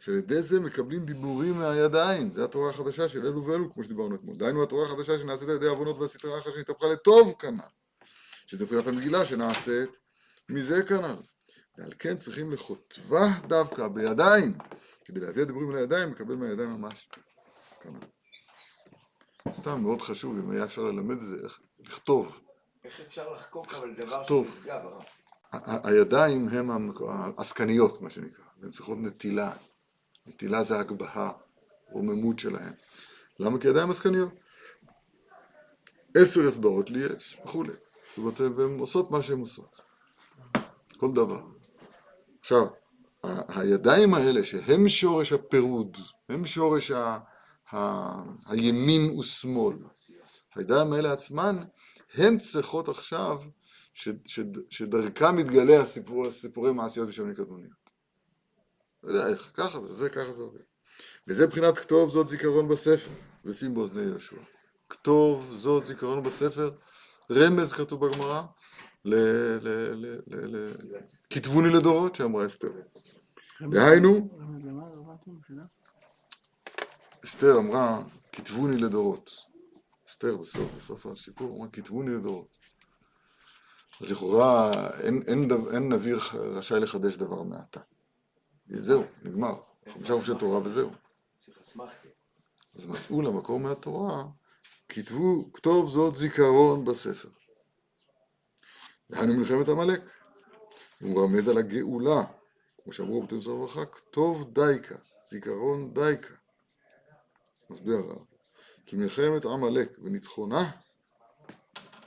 שעל 0.00 0.14
ידי 0.14 0.42
זה 0.42 0.60
מקבלים 0.60 1.04
דיבורים 1.04 1.54
מהידיים, 1.58 2.32
זה 2.32 2.44
התורה 2.44 2.70
החדשה 2.70 3.08
של 3.08 3.26
אלו 3.26 3.44
ואלו, 3.44 3.72
כמו 3.72 3.84
שדיברנו 3.84 4.14
אתמול. 4.14 4.36
דהיינו 4.36 4.62
התורה 4.62 4.86
החדשה 4.86 5.18
שנעשית 5.18 5.48
על 5.48 5.54
ידי 5.56 5.66
העוונות 5.66 5.98
והסטרה 5.98 6.38
אחת 6.38 6.50
שנתהפכה 6.54 6.86
לטוב 6.86 7.34
כנ"ל. 7.38 7.60
שזה 8.46 8.64
מבחינת 8.64 8.86
המגילה 8.86 9.24
שנעשית 9.24 9.90
מזה 10.48 10.82
כנ"ל. 10.82 11.16
ועל 11.78 11.92
כן 11.98 12.16
צריכים 12.16 12.52
לכותבה 12.52 13.26
דווקא 13.48 13.88
בידיים, 13.88 14.54
כדי 15.04 15.20
להביא 15.20 15.42
הדיבורים 15.42 15.76
לידיים, 15.76 16.10
לקבל 16.12 16.34
מהידיים 16.34 16.70
ממש. 16.70 17.08
כנ"ל. 17.82 18.06
סתם 19.52 19.80
מאוד 19.82 20.02
חשוב, 20.02 20.38
אם 20.38 20.50
היה 20.50 20.64
אפשר 20.64 20.82
ללמד 20.82 21.16
את 21.16 21.26
זה, 21.26 21.36
איך 21.44 21.60
לכתוב. 21.80 22.40
איך 22.84 23.00
אפשר 23.08 23.32
לחקוק 23.32 23.74
אבל 23.74 23.94
דבר 23.94 24.24
טוב. 24.26 24.54
שנשגב, 24.54 24.80
הרב? 24.82 25.02
ה- 25.52 25.72
ה- 25.72 25.88
הידיים 25.88 26.48
הן 26.48 26.70
העסקניות, 27.08 28.02
מה 28.02 28.10
שנקרא, 28.10 28.44
הן 28.62 28.70
צריכות 28.70 28.98
נטילה. 28.98 29.52
נטילה 30.28 30.62
זה 30.62 30.78
הגבהה, 30.78 31.30
רוממות 31.90 32.38
שלהן. 32.38 32.72
למה? 33.38 33.60
כי 33.60 33.68
ידיים 33.68 33.90
עסקניות. 33.90 34.32
עשר 36.16 36.48
אצבעות 36.48 36.90
לי 36.90 37.00
יש, 37.16 37.40
וכולי. 37.44 37.72
זאת 38.08 38.18
אומרת, 38.18 38.40
והן 38.40 38.78
עושות 38.78 39.10
מה 39.10 39.22
שהן 39.22 39.40
עושות. 39.40 39.80
כל 40.96 41.12
דבר. 41.12 41.40
עכשיו, 42.40 42.66
הידיים 43.48 44.14
האלה, 44.14 44.44
שהם 44.44 44.88
שורש 44.88 45.32
הפירוד, 45.32 45.96
הם 46.28 46.44
שורש 46.44 46.90
ה- 46.90 47.18
ה- 47.72 48.22
הימין 48.46 49.18
ושמאל, 49.18 49.76
הידיים 50.54 50.92
האלה 50.92 51.12
עצמן, 51.12 51.56
הן 52.14 52.38
צריכות 52.38 52.88
עכשיו 52.88 53.42
ש, 53.94 54.08
ש, 54.26 54.40
שדרכם 54.70 55.36
מתגלה 55.36 55.80
הסיפור, 55.80 56.26
הסיפורי 56.26 56.72
מעשיות 56.72 57.08
בשם 57.08 57.34
קדמוניות. 57.34 57.77
לא 59.02 59.12
יודע 59.12 59.28
איך, 59.28 59.50
ככה 59.54 59.80
זה, 59.80 59.92
זה 59.92 60.10
ככה 60.10 60.32
זה 60.32 60.42
עובד. 60.42 60.60
וזה 61.26 61.46
מבחינת 61.46 61.78
כתוב 61.78 62.10
זאת 62.10 62.28
זיכרון 62.28 62.68
בספר, 62.68 63.10
ושים 63.44 63.74
באוזני 63.74 64.02
יהושע. 64.02 64.36
כתוב 64.88 65.52
זאת 65.56 65.86
זיכרון 65.86 66.22
בספר, 66.22 66.70
רמז 67.30 67.72
כתוב 67.72 68.06
בגמרא, 68.06 68.42
ל... 69.04 69.14
ל... 69.14 69.68
ל... 69.92 70.18
ל... 70.26 70.56
ל... 70.56 70.72
כתבוני 71.30 71.70
לדורות, 71.70 72.14
שאמרה 72.14 72.46
אסתר. 72.46 72.72
דהיינו. 73.70 74.28
אסתר 77.24 77.58
אמרה, 77.58 78.02
כתבוני 78.32 78.76
לדורות. 78.76 79.30
אסתר 80.08 80.36
בסוף, 80.36 80.70
בסוף 80.76 81.06
הסיפור 81.06 81.56
אמרה, 81.56 81.68
כתבוני 81.68 82.14
לדורות. 82.14 82.56
לכאורה 84.00 84.70
אין, 85.00 85.22
אין, 85.26 85.48
אין 85.72 85.92
נביא 85.92 86.14
רשאי 86.34 86.80
לחדש 86.80 87.16
דבר 87.16 87.42
מעתה. 87.42 87.80
זהו, 88.70 89.02
נגמר. 89.22 89.54
חמישה 89.92 90.12
חומשי 90.12 90.32
תורה 90.38 90.58
וזהו. 90.58 90.90
אז 92.74 92.86
מצאו 92.86 93.22
למקור 93.22 93.60
מהתורה, 93.60 94.24
כתבו, 94.88 95.52
כתוב 95.52 95.88
זאת 95.88 96.16
זיכרון 96.16 96.84
בספר. 96.84 97.28
דהיינו 99.10 99.34
מלחמת 99.34 99.68
עמלק. 99.68 100.00
הוא 101.00 101.14
מרמז 101.14 101.48
על 101.48 101.58
הגאולה, 101.58 102.24
כמו 102.84 102.92
שאמרו 102.92 103.22
בתנועת 103.22 103.46
הרווחה, 103.46 103.86
כתוב 103.86 104.50
דייקה, 104.52 104.94
זיכרון 105.26 105.94
דייקה. 105.94 106.34
מסביר 107.70 107.96
הרב. 107.96 108.24
כי 108.86 108.96
מלחמת 108.96 109.44
עמלק 109.44 109.98
וניצחונה, 110.02 110.70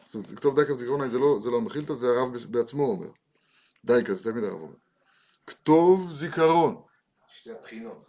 זאת 0.05 0.15
אומרת, 0.15 0.31
כתוב 0.31 0.55
דייקה 0.55 0.73
וזיכרון, 0.73 1.09
זה 1.09 1.19
לא, 1.19 1.39
זה 1.41 1.49
לא 1.49 1.57
המחילתא, 1.57 1.93
זה 1.93 2.07
הרב 2.07 2.37
בעצמו 2.49 2.83
אומר. 2.83 3.09
דייקה, 3.85 4.13
זה 4.13 4.31
תמיד 4.31 4.43
הרב 4.43 4.61
אומר. 4.61 4.75
כתוב 5.51 6.11
זיכרון. 6.11 6.81
שתי 7.39 7.51
הבחינות. 7.51 8.05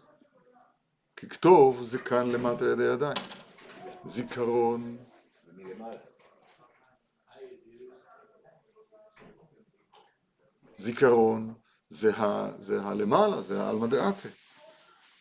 כי 1.16 1.28
כתוב 1.28 1.82
זה 1.82 1.98
כאן 1.98 2.30
למטה 2.30 2.64
על 2.64 2.70
ידי 2.70 2.82
ידיים. 2.82 3.16
זיכרון. 4.04 4.96
זיכרון, 10.76 11.54
זה, 11.90 12.16
ה, 12.16 12.50
זה 12.58 12.82
הלמעלה, 12.82 13.42
זה 13.42 13.62
העלמא 13.62 13.86
דעתה. 13.86 14.28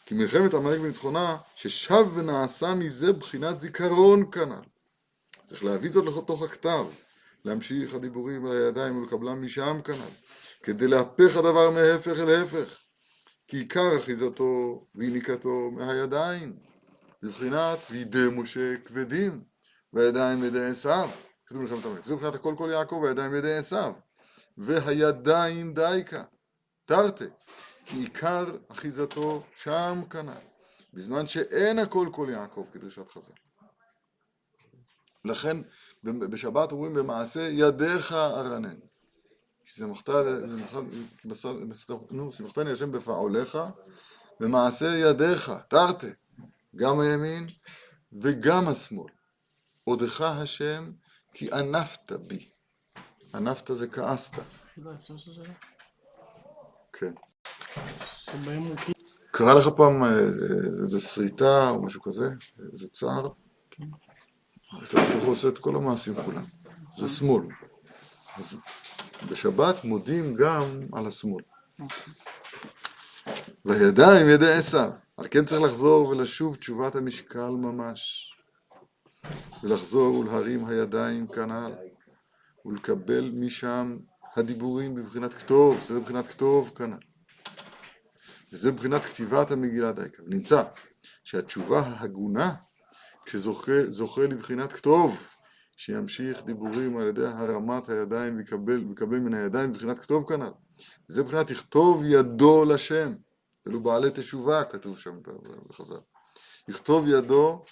כי 0.05 0.15
מלחמת 0.15 0.53
עמלק 0.53 0.81
וניצחונה, 0.81 1.37
ששב 1.55 2.05
ונעשה 2.15 2.73
מזה 2.73 3.13
בחינת 3.13 3.59
זיכרון 3.59 4.31
כנ"ל. 4.31 4.65
צריך 5.43 5.63
להביא 5.63 5.89
זאת 5.89 6.05
לתוך 6.05 6.41
הכתב, 6.41 6.85
להמשיך 7.45 7.93
הדיבורים 7.93 8.45
על 8.45 8.51
הידיים 8.51 8.97
ולקבלם 8.97 9.45
משם 9.45 9.81
כנ"ל, 9.83 10.30
כדי 10.63 10.87
להפך 10.87 11.37
הדבר 11.37 11.69
מהפך 11.69 12.19
אל 12.19 12.43
הפך. 12.43 12.81
כי 13.47 13.57
עיקר 13.57 13.97
אחיזתו 13.97 14.85
ויניקתו 14.95 15.71
מהידיים, 15.71 16.55
בבחינת 17.23 17.79
וידי 17.89 18.27
משה 18.31 18.77
כבדים, 18.85 19.43
והידיים 19.93 20.43
ידי 20.43 20.65
עשיו. 20.65 21.09
כתוב 21.45 21.61
מלחמת 21.61 21.85
עמלק. 21.85 22.05
זה 22.05 22.13
מבחינת 22.13 22.35
הכל 22.35 22.55
כל 22.57 22.69
יעקב, 22.73 22.99
והידיים 23.03 23.35
ידי 23.35 23.57
עשיו. 23.57 23.93
והידיים 24.57 25.73
דייקה, 25.73 26.23
תרתי, 26.85 27.25
כי 27.85 27.97
עיקר 27.97 28.45
אחיזתו 28.71 29.43
שם 29.55 30.01
כנ"ל, 30.09 30.31
בזמן 30.93 31.27
שאין 31.27 31.79
הכל 31.79 32.09
כל 32.11 32.27
יעקב 32.31 32.65
כדרישת 32.73 33.09
חז"ל. 33.09 33.33
לכן 35.25 35.57
בשבת 36.03 36.71
אומרים 36.71 36.93
במעשה 36.93 37.41
ידיך 37.41 38.11
ארנן. 38.11 38.90
כי 39.71 41.31
שמחתני 42.31 42.71
השם 42.71 42.91
בפעוליך, 42.91 43.57
במעשה 44.39 44.85
ידיך, 44.85 45.51
תרתי, 45.67 46.07
גם 46.75 46.99
הימין 46.99 47.47
וגם 48.21 48.67
השמאל. 48.67 49.13
עודך 49.83 50.21
השם 50.21 50.91
כי 51.33 51.51
ענפת 51.51 52.11
בי. 52.11 52.49
ענפת 53.33 53.71
זה 53.73 53.87
כעסת, 53.87 54.33
שאלה? 55.33 55.53
כן. 56.93 57.11
כאילו... 58.77 58.95
קרה 59.31 59.53
לך 59.53 59.67
פעם 59.77 60.03
אה, 60.03 60.19
איזה 60.81 60.99
שריטה 60.99 61.69
או 61.69 61.83
משהו 61.83 62.01
כזה? 62.01 62.29
איזה 62.71 62.87
צער? 62.87 63.29
כן. 63.71 63.83
הקדוש 64.71 65.09
ברוך 65.09 65.23
הוא 65.23 65.31
עושה 65.31 65.47
את 65.47 65.59
כל 65.59 65.75
המעשים 65.75 66.13
כולם. 66.15 66.45
זה 66.97 67.07
שמאל. 67.09 67.43
אז 68.37 68.57
בשבת 69.29 69.83
מודים 69.83 70.35
גם 70.35 70.61
על 70.93 71.07
השמאל. 71.07 71.43
והידיים 73.65 74.27
ידי 74.29 74.53
עשיו. 74.53 74.91
על 75.17 75.27
כן 75.31 75.45
צריך 75.45 75.61
לחזור 75.61 76.09
ולשוב 76.09 76.55
תשובת 76.55 76.95
המשקל 76.95 77.49
ממש. 77.49 78.31
ולחזור 79.63 80.15
ולהרים 80.15 80.65
הידיים 80.65 81.27
כנ"ל. 81.27 81.71
ולקבל 82.65 83.31
משם 83.33 83.97
הדיבורים 84.35 84.95
בבחינת 84.95 85.33
כתוב, 85.33 85.79
זה 85.79 85.99
בבחינת 85.99 86.25
כתוב 86.27 86.71
כנ"ל. 86.75 86.97
וזה 88.53 88.71
בבחינת 88.71 89.01
כתיבת 89.01 89.51
המגילה 89.51 89.91
דייקה. 89.91 90.23
ונמצא 90.23 90.63
שהתשובה 91.23 91.79
ההגונה, 91.79 92.53
כשזוכה 93.25 93.89
זוכה 93.89 94.21
לבחינת 94.21 94.73
כתוב, 94.73 95.27
שימשיך 95.83 96.43
דיבורים 96.43 96.97
על 96.97 97.07
ידי 97.07 97.25
הרמת 97.25 97.89
הידיים 97.89 98.37
ויקבל, 98.37 98.85
ויקבל 98.87 99.19
מן 99.19 99.33
הידיים 99.33 99.71
בבחינת 99.71 99.99
כתוב 99.99 100.29
כנ"ל. 100.29 100.51
וזה 101.09 101.23
בבחינת 101.23 101.49
יכתוב 101.49 102.03
ידו 102.05 102.65
לשם. 102.65 103.13
אלו 103.67 103.83
בעלי 103.83 104.09
תשובה, 104.13 104.63
כתוב 104.63 104.99
שם 104.99 105.19
בחז"ל. 105.69 105.99
יכתוב 106.67 107.07
ידו 107.07 107.65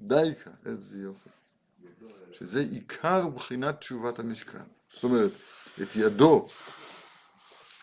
דייקה, 0.00 0.50
איזה 0.66 0.98
יופי. 0.98 1.28
שזה 2.32 2.60
עיקר 2.60 3.28
בחינת 3.28 3.78
תשובת 3.78 4.18
המשכן. 4.18 4.64
זאת 4.94 5.04
אומרת, 5.04 5.30
את 5.82 5.96
ידו, 5.96 6.46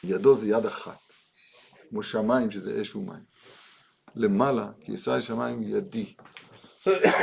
ידו 0.04 0.36
זה 0.36 0.48
יד 0.48 0.66
אחת, 0.66 1.00
כמו 1.90 2.04
שמיים 2.04 2.52
שזה 2.52 2.82
אש 2.82 2.96
ומים. 2.96 3.24
למעלה, 4.16 4.72
כי 4.82 4.92
אל 5.08 5.22
שמיים 5.22 5.64
ידי. 5.64 6.16
את 6.88 7.14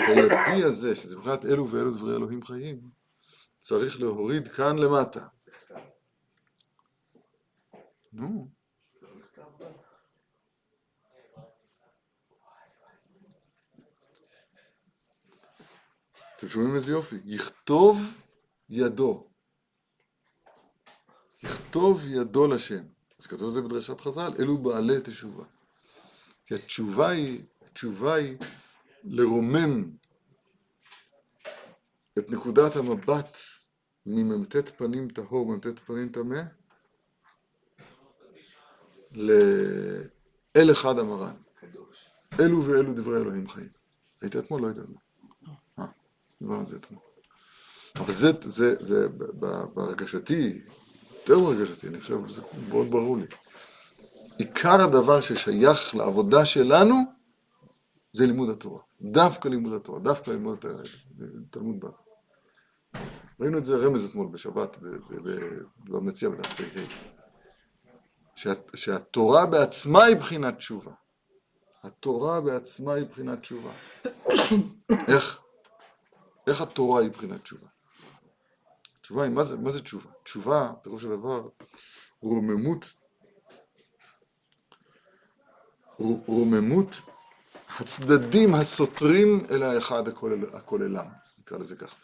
הידי 0.47 0.65
הזה, 0.65 0.97
שזה 0.97 1.17
מבחינת 1.17 1.45
אלו 1.45 1.71
ואלו 1.71 1.91
דברי 1.91 2.17
אלוהים 2.17 2.43
חיים, 2.43 2.81
צריך 3.61 4.01
להוריד 4.01 4.49
כאן 4.49 4.79
למטה. 4.79 5.27
נו, 8.13 8.49
אתם 16.37 16.49
שומעים 16.49 16.75
איזה 16.75 16.93
יופי? 16.93 17.17
יכתוב 17.25 17.99
ידו. 18.69 19.29
יכתוב 21.43 22.07
ידו 22.07 22.47
לשם. 22.47 22.85
אז 23.19 23.27
כתוב 23.27 23.49
את 23.49 23.55
זה 23.55 23.63
בדרשת 23.63 24.01
חז"ל, 24.01 24.33
אלו 24.39 24.59
בעלי 24.59 25.01
תשובה. 25.01 25.45
כי 26.45 26.55
התשובה 26.55 27.09
היא, 27.09 27.43
התשובה 27.63 28.15
היא 28.15 28.37
לרומם 29.05 29.91
את 32.19 32.31
נקודת 32.31 32.77
המבט 32.77 33.37
ממ"ט 34.07 34.57
פנים 34.77 35.09
טהור, 35.09 35.53
מ"ט 35.53 35.79
פנים 35.79 36.09
טמא, 36.09 36.41
לאל 39.13 40.73
אחד 40.73 40.99
המרן. 40.99 41.35
אלו 42.41 42.65
ואלו 42.65 42.95
דברי 42.95 43.17
אלוהים 43.17 43.49
חיים. 43.49 43.69
היית 44.21 44.37
אתמול? 44.37 44.63
לא 44.63 44.67
היית 44.67 44.79
אתמול. 44.79 44.99
אה, 45.79 45.85
דיברנו 46.41 46.59
על 46.59 46.65
זה 46.65 46.77
אתמול. 46.77 47.03
אבל 47.97 48.13
זה, 48.13 48.31
זה, 48.43 48.75
זה, 48.81 49.09
בהרגשתי, 49.75 50.61
יותר 51.21 51.39
מהרגשתי, 51.39 51.89
אני 51.89 52.01
חושב, 52.01 52.29
זה 52.29 52.43
מאוד 52.69 52.87
ברור 52.91 53.17
לי. 53.17 53.27
עיקר 54.39 54.81
הדבר 54.81 55.21
ששייך 55.21 55.95
לעבודה 55.95 56.45
שלנו, 56.45 57.18
זה 58.13 58.27
לימוד 58.27 58.49
התורה. 58.49 58.83
דווקא 59.01 59.49
לימוד 59.49 59.73
התורה, 59.73 60.01
דווקא 60.01 60.31
לימוד 60.31 60.59
תלמוד 61.51 61.81
בבא. 61.81 61.91
ראינו 63.41 63.59
את 63.59 63.65
זה 63.65 63.77
רמז 63.77 64.11
אתמול 64.11 64.27
בשבת, 64.33 64.77
במציע 65.79 66.29
בדף 66.29 66.47
פ"ה. 66.47 66.81
שה- 68.37 68.77
שהתורה 68.77 69.47
בעצמה 69.47 70.05
היא 70.05 70.17
בחינת 70.17 70.57
תשובה. 70.57 70.93
התורה 71.83 72.41
בעצמה 72.41 72.93
היא 72.95 73.07
בחינת 73.07 73.41
תשובה. 73.41 73.73
איך? 75.09 75.41
איך 76.47 76.61
התורה 76.61 77.01
היא 77.01 77.11
בחינת 77.11 77.43
תשובה? 77.43 77.67
תשובה 79.01 79.23
היא, 79.23 79.33
מה 79.33 79.45
זה, 79.45 79.57
מה 79.57 79.71
זה 79.71 79.83
תשובה? 79.83 80.11
תשובה, 80.23 80.73
פירוש 80.83 81.05
הדבר, 81.05 81.49
רוממות, 82.23 82.95
רוממות 85.99 86.89
הצדדים 87.69 88.55
הסותרים 88.55 89.47
אל 89.51 89.63
האחד 89.63 90.09
הכולל, 90.09 90.57
הכוללם, 90.57 91.07
נקרא 91.39 91.59
לזה 91.59 91.77
ככה. 91.77 91.97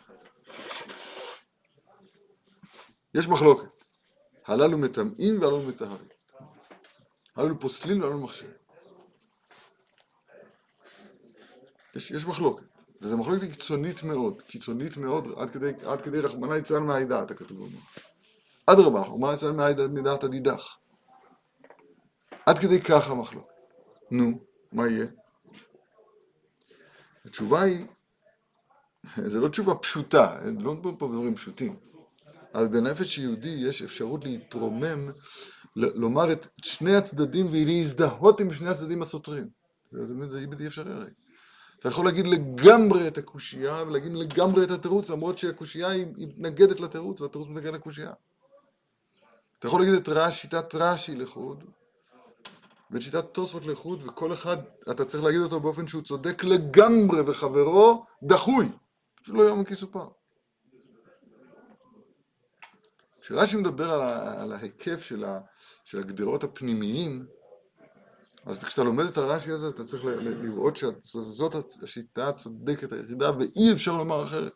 יש 3.15 3.29
מחלוקת, 3.29 3.69
הללו 4.47 4.79
מטמאים 4.79 5.43
והללו 5.43 5.63
מטהרים. 5.63 6.09
הללו 7.37 7.61
פוסלים 7.61 8.03
והללו 8.03 8.21
מכשירים. 8.21 8.55
יש, 11.95 12.11
יש 12.11 12.27
מחלוקת, 12.27 12.65
וזו 13.01 13.17
מחלוקת 13.17 13.43
קיצונית 13.43 14.03
מאוד, 14.03 14.43
קיצונית 14.43 14.97
מאוד, 14.97 15.29
עד 15.37 15.51
כדי, 15.51 15.73
כדי 16.03 16.21
רחמנא 16.21 16.55
ליצלן 16.55 16.83
מהעדה, 16.83 17.23
אתה 17.23 17.35
כתוב 17.35 17.59
בגמרא. 17.59 17.81
אדרבה, 18.67 19.01
רחמנא 19.01 19.31
ליצלן 19.31 19.57
מהעדה 19.57 19.85
הדידך. 20.23 20.77
עד 22.47 22.59
כדי 22.59 22.81
כך 22.81 23.11
המחלוקת. 23.11 23.55
נו, 24.11 24.39
מה 24.73 24.87
יהיה? 24.89 25.07
התשובה 27.25 27.63
היא, 27.63 27.87
זו 29.17 29.41
לא 29.41 29.49
תשובה 29.49 29.75
פשוטה, 29.75 30.39
לא 30.59 30.75
מדברים 30.75 30.97
פה 30.97 31.09
בדברים 31.09 31.35
פשוטים, 31.35 31.77
אבל 32.55 32.69
בנפש 32.69 33.19
יהודי 33.19 33.49
יש 33.49 33.83
אפשרות 33.83 34.25
להתרומם, 34.25 35.11
לומר 35.77 36.33
את 36.33 36.47
שני 36.63 36.97
הצדדים 36.97 37.47
ולהזדהות 37.51 38.41
עם 38.41 38.55
שני 38.55 38.69
הצדדים 38.69 39.03
הסותרים. 39.03 39.49
זה, 39.93 40.07
זה, 40.07 40.27
זה 40.27 40.47
בלתי 40.47 40.67
אפשרי 40.67 40.93
הרי. 40.93 41.11
אתה 41.79 41.89
יכול 41.89 42.05
להגיד 42.05 42.27
לגמרי 42.27 43.09
את 43.09 43.19
הקושייה 43.19 43.83
ולהגיד 43.83 44.13
לגמרי 44.13 44.65
את 44.65 44.71
התירוץ, 44.71 45.11
למרות 45.11 45.39
שהקושייה 45.39 45.89
היא 45.89 46.07
מתנגדת 46.17 46.81
לתירוץ 46.81 47.21
והתירוץ 47.21 47.49
מתנגד 47.49 47.75
לקושייה. 47.75 48.13
אתה 49.59 49.67
יכול 49.67 49.81
להגיד 49.81 49.95
את 49.95 50.09
רש, 50.09 50.41
שיטת 50.41 50.75
רש"י 50.75 51.15
לחוד, 51.15 51.65
ואת 52.91 53.03
שיטת 53.03 53.25
תוספות 53.33 53.67
לחוד, 53.67 54.03
וכל 54.07 54.33
אחד, 54.33 54.57
אתה 54.91 55.05
צריך 55.05 55.25
להגיד 55.25 55.41
אותו 55.41 55.61
באופן 55.61 55.87
שהוא 55.87 56.03
צודק 56.03 56.45
לגמרי, 56.45 57.21
וחברו 57.21 58.05
דחוי. 58.23 58.69
אפילו 59.23 59.39
לא 59.39 59.43
יום 59.43 59.65
כי 59.65 59.75
סופר. 59.75 60.09
כשרש"י 63.21 63.57
מדבר 63.57 63.91
על, 63.91 64.01
על 64.39 64.53
ההיקף 64.53 65.03
של, 65.03 65.25
ה, 65.25 65.41
של 65.85 65.99
הגדרות 65.99 66.45
הפנימיים, 66.45 67.27
אז 68.47 68.65
כשאתה 68.65 68.85
לומד 68.85 69.05
את 69.05 69.19
הרש"י 69.19 69.51
הזה, 69.51 69.69
אתה 69.69 69.85
צריך 69.85 70.05
לראות 70.05 70.77
שזאת 70.77 71.55
השיטה 71.83 72.29
הצודקת 72.29 72.93
היחידה, 72.93 73.31
ואי 73.39 73.73
אפשר 73.73 73.97
לומר 73.97 74.23
אחרת. 74.23 74.53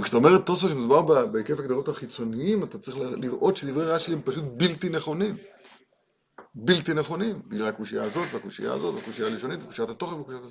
וכשאתה 0.00 0.16
אומר 0.16 0.36
את 0.36 0.46
תוספות 0.46 0.70
שמדובר 0.70 1.26
בהיקף 1.26 1.58
הגדרות 1.58 1.88
החיצוניים, 1.88 2.64
אתה 2.64 2.78
צריך 2.78 2.96
לראות 3.00 3.56
שדברי 3.56 3.84
רש"י 3.84 4.12
הם 4.12 4.22
פשוט 4.22 4.44
בלתי 4.56 4.88
נכונים. 4.88 5.36
בלתי 6.54 6.94
נכונים, 6.94 7.42
בגלל 7.48 7.66
הקושייה 7.66 8.04
הזאת, 8.04 8.28
והקושייה 8.32 8.72
הזאת, 8.72 8.94
והקושייה 8.94 9.28
הלשונית, 9.28 9.62
וקושיית 9.62 9.88
התוכן, 9.88 10.14
וקושיית... 10.14 10.42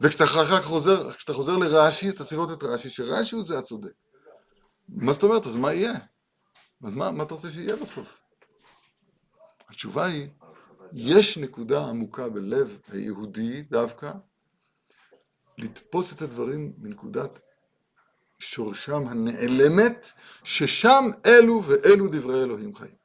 וכשאתה 0.00 0.24
אחר 0.24 0.44
כך 0.44 0.64
חוזר, 0.64 1.12
כשאתה 1.12 1.32
חוזר 1.32 1.56
לרש"י, 1.56 2.08
אתה 2.08 2.24
צריך 2.24 2.32
לראות 2.32 2.58
את 2.58 2.62
רש"י, 2.62 2.90
שרש"י 2.90 3.36
הוא 3.36 3.44
זה 3.44 3.58
הצודק. 3.58 3.92
מה 4.88 5.12
זאת 5.12 5.22
אומרת? 5.22 5.46
אז 5.46 5.56
מה 5.56 5.72
יהיה? 5.72 5.92
אז 6.84 6.90
מה, 6.92 7.10
מה 7.10 7.24
אתה 7.24 7.34
רוצה 7.34 7.50
שיהיה 7.50 7.76
בסוף? 7.76 8.20
התשובה 9.68 10.04
היא, 10.04 10.28
יש 10.92 11.38
נקודה 11.38 11.84
עמוקה 11.84 12.28
בלב 12.28 12.78
היהודי 12.92 13.62
דווקא, 13.62 14.12
לתפוס 15.58 16.12
את 16.12 16.22
הדברים 16.22 16.72
מנקודת 16.78 17.38
שורשם 18.38 19.08
הנעלמת, 19.08 20.12
ששם 20.44 21.04
אלו 21.26 21.62
ואלו 21.64 22.08
דברי 22.08 22.42
אלוהים 22.42 22.74
חיים. 22.74 23.03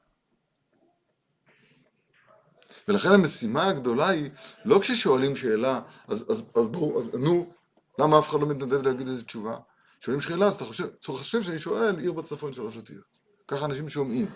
ולכן 2.89 3.11
המשימה 3.11 3.67
הגדולה 3.67 4.09
היא, 4.09 4.29
לא 4.65 4.79
כששואלים 4.79 5.35
שאלה, 5.35 5.81
אז, 6.07 6.25
אז, 6.29 6.43
אז 6.55 6.65
ברור, 6.65 6.99
אז 6.99 7.15
נו, 7.15 7.53
למה 7.99 8.19
אף 8.19 8.29
אחד 8.29 8.39
לא 8.39 8.47
מתנדב 8.47 8.87
להגיד 8.87 9.07
איזה 9.07 9.23
תשובה? 9.23 9.57
שואלים 9.99 10.21
שאלה, 10.21 10.45
אז 10.45 10.55
אתה 10.55 10.65
חושב, 10.65 10.83
אתה 10.99 11.11
חושב 11.11 11.41
שאני 11.41 11.59
שואל 11.59 11.99
עיר 11.99 12.11
בצפון 12.11 12.53
שלוש 12.53 12.77
אותיות. 12.77 13.19
ככה 13.47 13.65
אנשים 13.65 13.89
שומעים. 13.89 14.27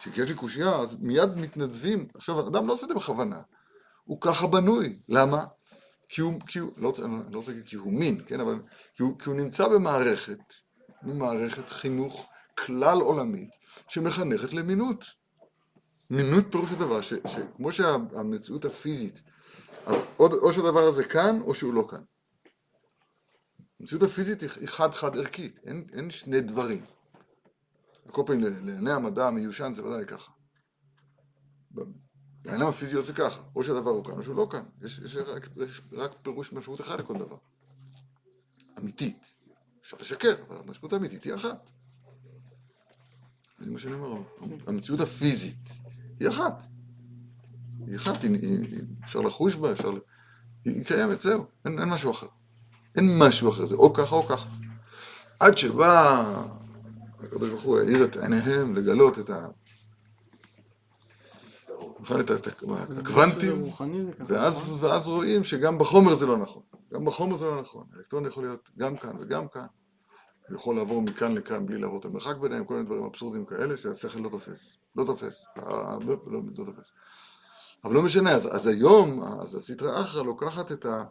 שכשיש 0.00 0.28
לי 0.28 0.34
קושייה, 0.34 0.76
אז 0.76 0.96
מיד 1.00 1.38
מתנדבים. 1.38 2.08
עכשיו, 2.14 2.48
אדם 2.48 2.66
לא 2.66 2.72
עושה 2.72 2.84
את 2.84 2.88
זה 2.88 2.94
בכוונה. 2.94 3.40
הוא 4.04 4.20
ככה 4.20 4.46
בנוי. 4.46 4.98
למה? 5.08 5.44
כי 6.08 6.20
הוא, 6.20 6.40
כי 6.46 6.58
הוא, 6.58 6.72
לא 6.76 6.92
אני 7.04 7.14
לא 7.30 7.38
רוצה 7.38 7.50
להגיד 7.50 7.66
כי 7.66 7.76
הוא 7.76 7.92
מין, 7.92 8.22
כן, 8.26 8.40
אבל 8.40 8.54
כי 8.96 9.02
הוא, 9.02 9.18
כי 9.18 9.28
הוא 9.28 9.36
נמצא 9.36 9.68
במערכת, 9.68 10.38
במערכת 11.02 11.70
חינוך 11.70 12.26
כלל 12.58 13.00
עולמית, 13.00 13.50
שמחנכת 13.88 14.52
למינות. 14.52 15.04
מינות 16.10 16.44
פירוש 16.50 16.72
הדבר, 16.72 17.00
שכמו 17.00 17.72
שהמציאות 17.72 18.64
הפיזית, 18.64 19.22
אז 19.86 19.96
או, 20.18 20.26
או 20.26 20.52
שהדבר 20.52 20.80
הזה 20.80 21.04
כאן, 21.04 21.40
או 21.40 21.54
שהוא 21.54 21.74
לא 21.74 21.86
כאן. 21.90 22.02
המציאות 23.80 24.02
הפיזית 24.02 24.40
היא 24.40 24.68
חד-חד 24.68 25.16
ערכית, 25.16 25.58
אין, 25.66 25.82
אין 25.92 26.10
שני 26.10 26.40
דברים. 26.40 26.84
על 28.06 28.12
כל 28.12 28.22
פנים, 28.26 28.66
לעיני 28.66 28.92
המדע 28.92 29.26
המיושן 29.26 29.72
זה 29.72 29.84
ודאי 29.84 30.06
ככה. 30.06 30.32
בעיניים 32.42 32.68
הפיזיות 32.68 33.06
זה 33.06 33.12
ככה, 33.12 33.42
או 33.56 33.64
שהדבר 33.64 33.90
הוא 33.90 34.04
כאן 34.04 34.14
או 34.14 34.22
שהוא 34.22 34.36
לא 34.36 34.48
כאן. 34.50 34.64
יש, 34.82 34.98
יש, 34.98 35.16
רק, 35.16 35.48
יש 35.56 35.82
רק 35.92 36.10
פירוש 36.22 36.52
משמעות 36.52 36.80
אחד 36.80 37.00
לכל 37.00 37.14
דבר. 37.18 37.36
אמיתית. 38.78 39.34
אפשר 39.80 39.96
לשקר, 40.00 40.34
אבל 40.48 40.56
המשמעות 40.56 40.92
האמיתית 40.92 41.24
היא 41.24 41.34
אחת. 41.34 41.70
זה 43.58 43.70
מה 43.70 43.78
שאני 43.78 43.94
אומר, 43.94 44.22
המציאות 44.66 45.00
הפיזית 45.00 45.68
היא 46.20 46.28
אחת. 46.28 46.64
היא 47.86 47.96
אחת, 47.96 48.22
היא, 48.22 48.30
היא, 48.30 48.58
היא, 48.58 48.80
אפשר 49.04 49.20
לחוש 49.20 49.56
בה, 49.56 49.72
אפשר... 49.72 49.90
היא, 50.64 50.74
היא 50.74 50.84
קיימת, 50.84 51.20
זהו, 51.20 51.44
אין, 51.64 51.78
אין 51.78 51.88
משהו 51.88 52.10
אחר. 52.10 52.26
אין 52.96 53.18
משהו 53.18 53.50
אחר, 53.50 53.66
זה 53.66 53.74
או 53.74 53.92
ככה 53.92 54.14
או 54.14 54.26
ככה. 54.26 54.48
עד 55.40 55.58
שבא 55.58 56.24
הקדוש 57.20 57.50
ברוך 57.50 57.62
הוא 57.62 57.78
האיר 57.78 58.04
את 58.04 58.16
עיניהם 58.16 58.76
לגלות 58.76 59.18
את 59.18 59.30
ה... 59.30 59.46
בכלל 62.00 62.20
את 62.20 62.30
הקוונטים. 62.46 63.62
ואז, 64.26 64.74
נכון? 64.74 64.90
ואז 64.90 65.08
רואים 65.08 65.44
שגם 65.44 65.78
בחומר 65.78 66.14
זה 66.14 66.26
לא 66.26 66.38
נכון. 66.38 66.62
גם 66.92 67.04
בחומר 67.04 67.36
זה 67.36 67.46
לא 67.46 67.60
נכון. 67.60 67.86
האלקטרון 67.94 68.26
יכול 68.26 68.44
להיות 68.44 68.70
גם 68.78 68.96
כאן 68.96 69.10
וגם 69.20 69.48
כאן. 69.48 69.66
הוא 70.48 70.56
יכול 70.56 70.76
לעבור 70.76 71.02
מכאן 71.02 71.34
לכאן 71.34 71.66
בלי 71.66 71.78
לעבור 71.78 71.98
את 71.98 72.04
המרחק 72.04 72.36
ביניהם, 72.36 72.64
כל 72.64 72.74
מיני 72.74 72.86
דברים 72.86 73.04
אבסורדיים 73.04 73.44
כאלה 73.44 73.76
שהשכל 73.76 74.18
לא 74.18 74.28
תופס. 74.28 74.78
לא 74.96 75.04
תופס. 75.04 75.44
לא, 75.56 75.98
לא, 76.06 76.40
לא 76.58 76.64
תופס. 76.64 76.90
אבל 77.84 77.94
לא 77.94 78.02
משנה, 78.02 78.32
אז, 78.32 78.56
אז 78.56 78.66
היום, 78.66 79.24
אז 79.42 79.54
הסטרא 79.54 80.00
אחרא 80.00 80.22
לוקחת 80.22 80.72
את, 80.72 80.86
ה, 80.86 81.04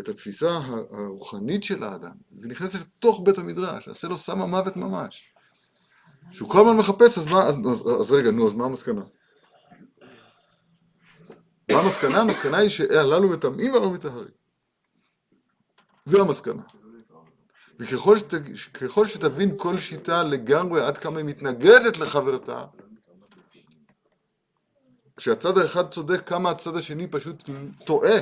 את 0.00 0.08
התפיסה 0.08 0.58
הרוחנית 0.90 1.62
של 1.62 1.84
האדם, 1.84 2.14
ונכנסת 2.42 2.80
לתוך 2.80 3.20
בית 3.24 3.38
המדרש, 3.38 3.88
עשה 3.88 4.08
לו 4.08 4.16
סם 4.16 4.42
המוות 4.42 4.76
ממש. 4.76 5.34
שהוא 6.30 6.50
כל 6.50 6.60
הזמן 6.60 6.76
מחפש, 6.76 7.18
אז 7.18 7.26
מה, 7.26 7.42
אז, 7.42 7.58
אז, 7.70 8.00
אז 8.00 8.12
רגע, 8.12 8.30
נו, 8.30 8.46
אז 8.46 8.56
מה 8.56 8.64
המסקנה? 8.64 9.02
מה 11.72 11.80
המסקנה? 11.80 12.20
המסקנה 12.20 12.58
היא 12.58 12.68
שהללו 12.68 13.28
מטמאים 13.28 13.72
והללו 13.72 13.90
מטהרים. 13.90 14.28
זו 16.04 16.20
המסקנה. 16.20 16.62
וככל 17.78 18.18
שת, 18.18 18.34
ככל 18.72 19.06
שתבין 19.06 19.54
כל 19.56 19.78
שיטה 19.78 20.22
לגמרי 20.22 20.80
עד 20.80 20.98
כמה 20.98 21.18
היא 21.18 21.26
מתנגדת 21.26 21.96
לחברתה, 21.96 22.64
כשהצד 25.16 25.58
האחד 25.58 25.90
צודק, 25.90 26.28
כמה 26.28 26.50
הצד 26.50 26.76
השני 26.76 27.06
פשוט 27.06 27.44
טועה. 27.84 28.18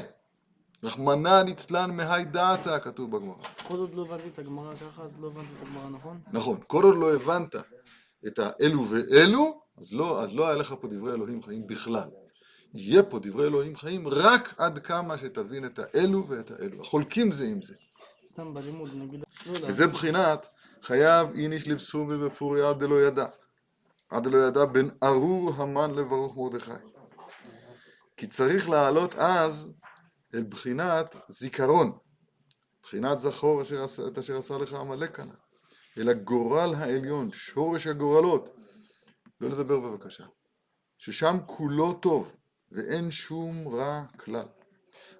רחמנא 0.82 1.42
ליצלן 1.46 1.96
מהי 1.96 2.24
דעתה, 2.24 2.78
כתוב 2.78 3.16
בגמרא. 3.16 3.34
אז 3.48 3.56
כל 3.56 3.76
עוד 3.76 3.94
לא 3.94 4.02
הבנתי 4.02 4.28
את 4.28 4.38
הגמרא 4.38 4.74
ככה, 4.74 5.02
אז 5.02 5.14
לא 5.20 5.26
הבנתי 5.26 5.48
את 5.56 5.62
הגמרא 5.62 5.88
נכון? 5.90 6.20
נכון, 6.32 6.58
כל 6.66 6.84
עוד 6.84 6.96
לא 6.96 7.14
הבנת 7.14 7.54
את 8.26 8.38
האלו 8.38 8.86
ואלו, 8.90 9.60
אז 9.78 9.92
לא, 9.92 10.22
אז 10.22 10.28
לא 10.32 10.46
היה 10.46 10.56
לך 10.56 10.74
פה 10.80 10.88
דברי 10.88 11.12
אלוהים 11.12 11.42
חיים 11.42 11.66
בכלל. 11.66 12.08
יהיה 12.74 13.02
פה 13.02 13.18
דברי 13.18 13.46
אלוהים 13.46 13.76
חיים 13.76 14.08
רק 14.08 14.54
עד 14.58 14.78
כמה 14.78 15.18
שתבין 15.18 15.64
את 15.64 15.78
האלו 15.78 16.28
ואת 16.28 16.50
האלו. 16.50 16.82
החולקים 16.82 17.32
זה 17.32 17.44
עם 17.44 17.62
זה. 17.62 17.74
סתם 18.36 18.54
בלימוד 18.54 18.94
נגיד, 18.94 19.20
לא. 19.46 19.68
וזה 19.68 19.86
בחינת 19.86 20.46
חייב 20.82 21.28
איניש 21.34 21.68
לבסומי 21.68 22.14
עד 22.68 22.78
דלא 22.78 23.02
ידע. 23.02 23.26
עד 24.08 24.24
דלא 24.24 24.38
ידע 24.38 24.64
בין 24.64 24.90
ארור 25.02 25.52
המן 25.56 25.94
לברוך 25.94 26.36
מרדכי. 26.36 26.70
כי 28.16 28.26
צריך 28.26 28.68
להעלות 28.68 29.14
אז 29.14 29.72
אל 30.34 30.42
בחינת 30.42 31.16
זיכרון. 31.28 31.98
בחינת 32.82 33.20
זכור 33.20 33.62
אשר 33.62 33.84
את 34.08 34.18
אשר 34.18 34.38
עשה 34.38 34.58
לך 34.58 34.72
עמלק 34.72 35.16
כנ"ל, 35.16 35.36
אלא 35.98 36.12
גורל 36.12 36.74
העליון, 36.74 37.32
שורש 37.32 37.86
הגורלות. 37.86 38.56
לא 39.40 39.48
לדבר 39.48 39.80
בבקשה. 39.80 40.24
ששם 40.98 41.36
כולו 41.46 41.92
טוב, 41.92 42.36
ואין 42.72 43.10
שום 43.10 43.68
רע 43.68 44.02
כלל. 44.16 44.46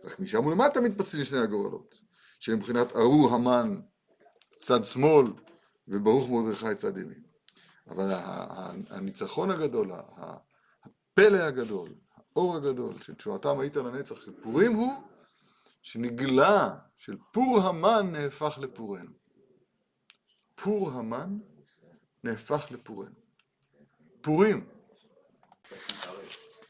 רק 0.05 0.21
משם 0.21 0.47
ולמטה 0.47 0.81
מתפצלים 0.81 1.25
שני 1.25 1.39
הגורלות, 1.39 2.06
שהם 2.39 2.57
מבחינת 2.59 2.97
ארור 2.97 3.35
המן 3.35 3.81
צד 4.59 4.85
שמאל, 4.85 5.27
וברוך 5.89 6.31
מרדכי 6.31 6.75
צד 6.75 6.99
ימין. 6.99 7.23
אבל 7.89 8.13
הניצחון 8.91 9.51
הגדול, 9.51 9.93
הפלא 9.93 11.39
הגדול, 11.39 11.95
האור 12.17 12.57
הגדול 12.57 12.99
של 13.03 13.15
תשועתם 13.15 13.61
היית 13.61 13.77
לנצח 13.77 14.21
של 14.21 14.33
פורים 14.43 14.73
הוא 14.73 14.93
שנגלה 15.83 16.75
של 16.97 17.17
פור 17.33 17.61
המן 17.61 18.13
נהפך 18.13 18.59
לפורנו. 18.61 19.11
פור 20.55 20.91
המן 20.91 21.39
נהפך 22.25 22.67
לפורנו. 22.71 23.15
פורים. 24.21 24.67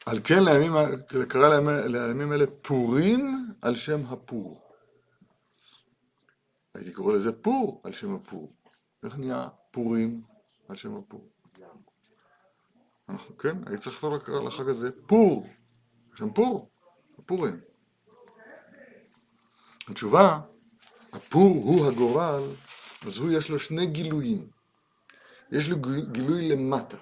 על 0.07 0.21
כן 0.25 0.45
לימים, 0.45 0.73
קרא 1.29 1.49
לימים, 1.49 1.93
לימים 1.93 2.33
אלה 2.33 2.47
פורים 2.63 3.55
על 3.63 3.77
שם 3.77 4.07
הפור. 4.07 4.66
הייתי 6.77 6.93
קורא 6.93 7.13
לזה 7.13 7.33
פור 7.33 7.81
על 7.85 7.93
שם 7.93 8.15
הפור. 8.15 8.53
איך 9.05 9.17
נהיה 9.19 9.49
פורים 9.71 10.23
על 10.69 10.77
שם 10.77 10.95
הפור? 10.95 11.29
אנחנו, 13.09 13.39
כן, 13.39 13.57
הייתי 13.67 13.83
צריך 13.83 14.05
לכתוב 14.05 14.47
לחג 14.47 14.69
הזה 14.69 14.91
פור, 15.07 15.47
שם 16.15 16.33
פור, 16.33 16.71
הפורים. 17.19 17.61
התשובה, 19.89 20.41
הפור 21.13 21.55
הוא 21.55 21.87
הגורל, 21.87 22.43
אז 23.07 23.19
הוא 23.19 23.31
יש 23.31 23.51
לו 23.51 23.59
שני 23.59 23.87
גילויים. 23.87 24.51
יש 25.53 25.69
לו 25.69 25.77
גילוי 26.13 26.49
למטה, 26.49 26.97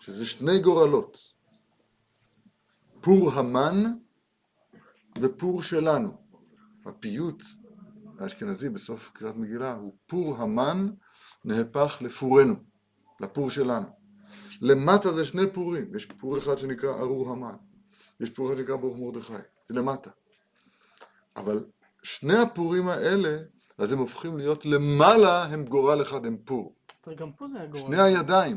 שזה 0.00 0.26
שני 0.26 0.58
גורלות. 0.58 1.18
פור 3.00 3.32
המן 3.32 3.84
ופור 5.20 5.62
שלנו. 5.62 6.16
הפיוט 6.84 7.42
האשכנזי 8.18 8.68
בסוף 8.68 9.10
קריאת 9.14 9.36
מגילה 9.36 9.72
הוא 9.72 9.94
פור 10.06 10.36
המן 10.36 10.88
נהפך 11.44 11.98
לפורנו, 12.00 12.54
לפור 13.20 13.50
שלנו. 13.50 13.86
למטה 14.60 15.12
זה 15.12 15.24
שני 15.24 15.50
פורים, 15.52 15.94
יש 15.94 16.06
פור 16.06 16.38
אחד 16.38 16.58
שנקרא 16.58 16.90
ארור 16.90 17.30
המן, 17.30 17.54
יש 18.20 18.30
פור 18.30 18.48
אחד 18.48 18.56
שנקרא 18.56 18.76
ברוך 18.76 18.98
מרדכי, 18.98 19.32
זה 19.68 19.74
למטה. 19.74 20.10
אבל 21.36 21.64
שני 22.02 22.38
הפורים 22.38 22.88
האלה, 22.88 23.38
אז 23.78 23.92
הם 23.92 23.98
הופכים 23.98 24.38
להיות 24.38 24.66
למעלה 24.66 25.42
הם 25.42 25.64
גורל 25.64 26.02
אחד, 26.02 26.26
הם 26.26 26.36
פור. 26.44 26.74
וגם 27.06 27.32
פה 27.32 27.48
זה 27.48 27.56
היה 27.56 27.66
גורל. 27.66 27.82
שני 27.82 28.02
הידיים. 28.02 28.56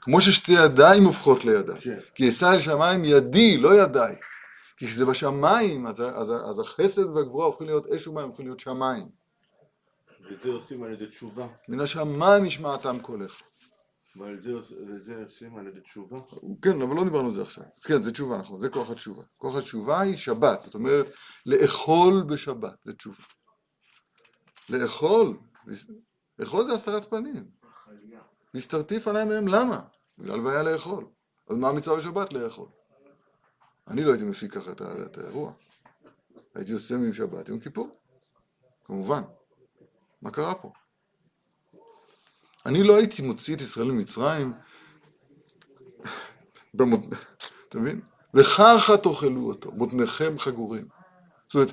כמו 0.00 0.20
ששתי 0.20 0.52
ידיים 0.52 1.04
הופכות 1.04 1.44
לידיים. 1.44 1.80
כן. 1.80 1.98
כי 2.14 2.28
אשא 2.28 2.52
אל 2.52 2.58
שמיים 2.58 3.04
ידי, 3.04 3.56
לא 3.56 3.82
ידיי. 3.82 4.16
כי 4.76 4.86
כשזה 4.86 5.04
בשמיים, 5.04 5.86
אז, 5.86 6.00
אז, 6.00 6.32
אז 6.50 6.58
החסד 6.58 7.04
והגבורה 7.04 7.46
הופכים 7.46 7.66
להיות 7.66 7.86
אש 7.86 8.06
ומים, 8.06 8.26
הופכים 8.26 8.46
להיות 8.46 8.60
שמיים. 8.60 9.08
ואת 10.30 10.40
זה 10.42 10.48
עושים 10.48 10.82
על 10.82 10.92
ידי 10.92 11.06
תשובה. 11.06 11.46
מן 11.68 11.80
השמיים 11.80 12.44
ישמעתם 12.44 12.98
קולך. 13.02 13.42
ועל 14.16 14.40
זה 15.04 15.24
עושים 15.24 15.56
על 15.56 15.66
ידי 15.66 15.80
תשובה. 15.80 16.18
כן, 16.62 16.82
אבל 16.82 16.96
לא 16.96 17.04
דיברנו 17.04 17.24
על 17.24 17.30
זה 17.30 17.42
עכשיו. 17.42 17.64
כן, 17.84 18.00
זה 18.00 18.12
תשובה, 18.12 18.36
נכון, 18.36 18.60
זה 18.60 18.68
כוח 18.68 18.90
התשובה. 18.90 19.22
כוח 19.36 19.56
התשובה 19.56 20.00
היא 20.00 20.16
שבת, 20.16 20.60
זאת 20.60 20.74
אומרת, 20.74 21.06
לאכול 21.46 22.24
בשבת, 22.28 22.74
זה 22.82 22.92
תשובה. 22.92 23.22
לאכול, 24.68 25.38
לאכול 26.38 26.66
זה 26.66 26.72
הסתרת 26.72 27.10
פנים. 27.10 27.50
והסתרתי 28.54 29.00
פניי 29.00 29.24
מהם, 29.24 29.48
למה? 29.48 29.80
בגלל 30.18 30.40
והיה 30.40 30.62
לאכול. 30.62 31.06
אז 31.50 31.56
מה 31.56 31.68
המצווה 31.68 31.96
בשבת? 31.96 32.32
לאכול. 32.32 32.68
אני 33.88 34.04
לא 34.04 34.10
הייתי 34.10 34.24
מפיק 34.24 34.52
ככה 34.52 34.72
את 35.06 35.18
האירוע. 35.18 35.52
הייתי 36.54 36.72
עושה 36.72 36.94
עם 36.94 37.12
שבת 37.12 37.48
יום 37.48 37.60
כיפור, 37.60 37.90
כמובן. 38.84 39.22
מה 40.22 40.30
קרה 40.30 40.54
פה? 40.54 40.72
אני 42.66 42.82
לא 42.82 42.96
הייתי 42.96 43.22
מוציא 43.22 43.56
את 43.56 43.60
ישראל 43.60 43.90
ממצרים 43.90 44.52
במות... 46.74 47.00
אתה 47.68 47.78
מבין? 47.78 48.00
וככה 48.34 48.96
תאכלו 48.96 49.48
אותו, 49.48 49.72
מותניכם 49.72 50.38
חגורים. 50.38 50.88
זאת 51.48 51.54
אומרת, 51.54 51.70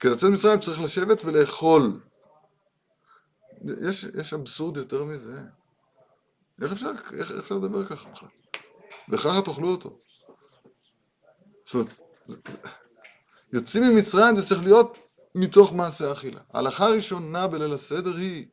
כדי 0.00 0.12
לצאת 0.12 0.30
ממצרים 0.30 0.60
צריך 0.60 0.80
לשבת 0.80 1.24
ולאכול. 1.24 2.00
יש, 3.88 4.06
יש 4.20 4.34
אבסורד 4.34 4.76
יותר 4.76 5.04
מזה. 5.04 5.40
איך 6.62 6.72
אפשר, 6.72 6.90
איך 7.18 7.30
אפשר 7.30 7.54
לדבר 7.54 7.86
ככה 7.86 8.10
בכלל? 8.10 8.28
וככה 9.08 9.42
תאכלו 9.42 9.68
אותו. 9.68 9.98
זאת 11.64 11.74
אומרת, 11.74 11.88
יוצאים 13.52 13.84
ממצרים 13.84 14.36
זה 14.36 14.46
צריך 14.46 14.62
להיות 14.62 14.98
מתוך 15.34 15.72
מעשה 15.72 16.12
אכילה. 16.12 16.40
ההלכה 16.52 16.84
הראשונה 16.84 17.46
בליל 17.46 17.74
הסדר 17.74 18.16
היא 18.16 18.46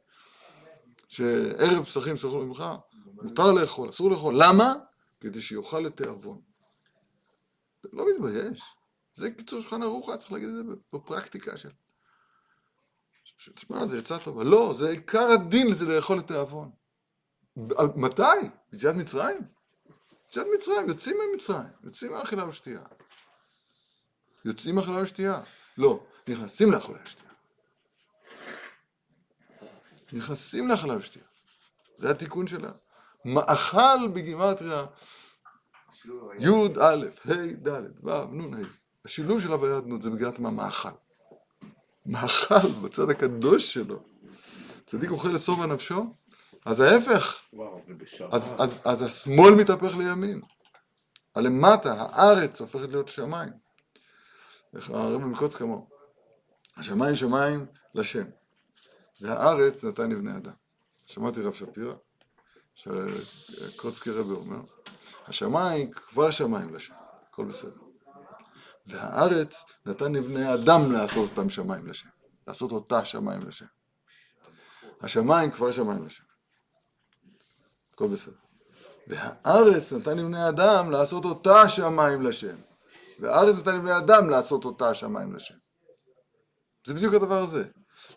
שערב 1.08 1.86
פסחים 1.86 2.18
סלחו 2.18 2.40
ממך, 2.40 2.64
מותר 3.06 3.52
לאכול, 3.52 3.90
אסור 3.90 4.12
לאכול. 4.12 4.36
למה? 4.38 4.74
כדי 5.20 5.42
שיאכל 5.42 5.80
לתיאבון. 5.80 6.42
לא 7.94 8.06
מתבייש. 8.16 8.62
זה 9.14 9.32
קיצור 9.32 9.62
שולחן 9.62 9.84
ערוך, 9.84 10.10
היה 10.10 10.18
צריך 10.18 10.32
להגיד 10.32 10.50
את 10.50 10.56
זה 10.56 10.62
בפרקטיקה 10.94 11.58
של... 11.58 11.70
תשמע, 13.56 13.86
זה 13.86 13.98
יצא 13.98 14.18
טוב. 14.18 14.42
לא, 14.42 14.74
זה 14.78 14.90
עיקר 14.90 15.32
הדין, 15.32 15.74
זה 15.74 15.86
לאכול 15.86 16.18
לתיאבון. 16.18 16.72
מתי? 17.96 18.24
ביציאת 18.72 18.96
מצרים? 18.96 19.38
ביציאת 20.26 20.46
מצרים, 20.58 20.88
יוצאים 20.88 21.18
ממצרים, 21.32 21.72
יוצאים 21.84 22.12
מאכילה 22.12 22.48
ושתייה. 22.48 22.82
יוצאים 24.46 24.76
מאכילה 24.76 25.02
ושתייה. 25.02 25.42
לא, 25.78 26.04
נכנסים 26.28 26.72
לאכילה 26.72 26.98
ושתייה. 27.06 27.30
נכנסים 30.14 30.68
לאכילה 30.68 30.98
ושתייה. 30.98 31.26
זה 31.96 32.12
התיקון 32.12 32.48
שלה. 32.48 32.72
מאכל 33.26 34.08
בגימטריה 34.14 34.86
י' 36.40 36.48
א', 36.82 37.06
ה' 37.26 37.68
ד', 37.68 37.82
ו', 38.04 38.26
נ', 38.32 38.54
ה'. 38.54 38.58
השילוב 39.06 39.42
של 39.42 39.52
הוויה 39.52 39.80
דנות 39.80 40.02
זה 40.02 40.10
בגלל 40.10 40.32
מה 40.40 40.50
מאכל. 40.50 40.90
מאכל 42.06 42.72
בצד 42.84 43.10
הקדוש 43.10 43.74
שלו. 43.74 44.04
צדיק 44.86 45.12
אוכל 45.12 45.28
לשובע 45.28 45.66
נפשו, 45.66 46.14
אז 46.66 46.80
ההפך. 46.80 47.40
וואו, 47.54 47.82
אז, 48.32 48.80
אז 48.86 49.02
השמאל 49.02 49.56
מתהפך 49.56 49.96
לימין. 49.98 50.42
הלמטה, 51.36 51.94
הארץ 51.94 52.62
הופכת 52.62 52.90
להיות 52.90 53.08
שמיים. 53.08 53.52
איך 54.76 54.90
הרב 54.90 55.22
מקוצק 55.22 55.62
אמר? 55.62 55.78
השמיים 56.78 57.16
שמיים 57.16 57.66
לשם, 57.96 58.26
והארץ 59.22 59.84
נתן 59.84 60.12
לבני 60.12 60.38
אדם. 60.38 60.54
שמעתי 61.06 61.42
רב 61.42 61.54
שפירא, 61.54 61.94
שקוצקי 62.76 64.10
רבי 64.12 64.34
אומר, 64.34 64.62
השמיים 65.28 65.92
כבר 65.92 66.32
שמיים 66.32 66.76
לשם, 66.76 66.94
הכל 67.30 67.46
בסדר. 67.46 67.82
והארץ 68.88 69.66
נתן 69.86 70.12
לבני 70.12 70.54
אדם 70.54 70.92
לעשות 70.92 71.30
אותם 71.30 71.50
שמיים 71.50 71.88
לשם, 71.88 72.10
לעשות 72.48 72.72
אותה 72.72 73.06
שמיים 73.06 73.48
לשם. 73.48 73.66
השמיים 75.02 75.52
כבר 75.52 75.72
שמיים 75.72 76.06
לשם. 76.06 76.24
הכל 77.94 78.08
בסדר. 78.08 78.34
והארץ 79.08 79.94
נתן 79.94 80.18
לבני 80.18 80.50
אדם 80.50 80.92
לעשות 80.92 81.26
אותה 81.26 81.70
שמיים 81.70 82.22
לשם. 82.22 82.56
והארץ 83.22 83.60
נתן 83.60 83.76
לבני 83.76 83.98
אדם 83.98 84.30
לעשות 84.30 84.66
אותה 84.66 84.94
שמיים 84.94 85.36
לשם. 85.36 85.56
זה 86.88 86.94
בדיוק 86.94 87.14
הדבר 87.14 87.42
הזה. 87.42 87.64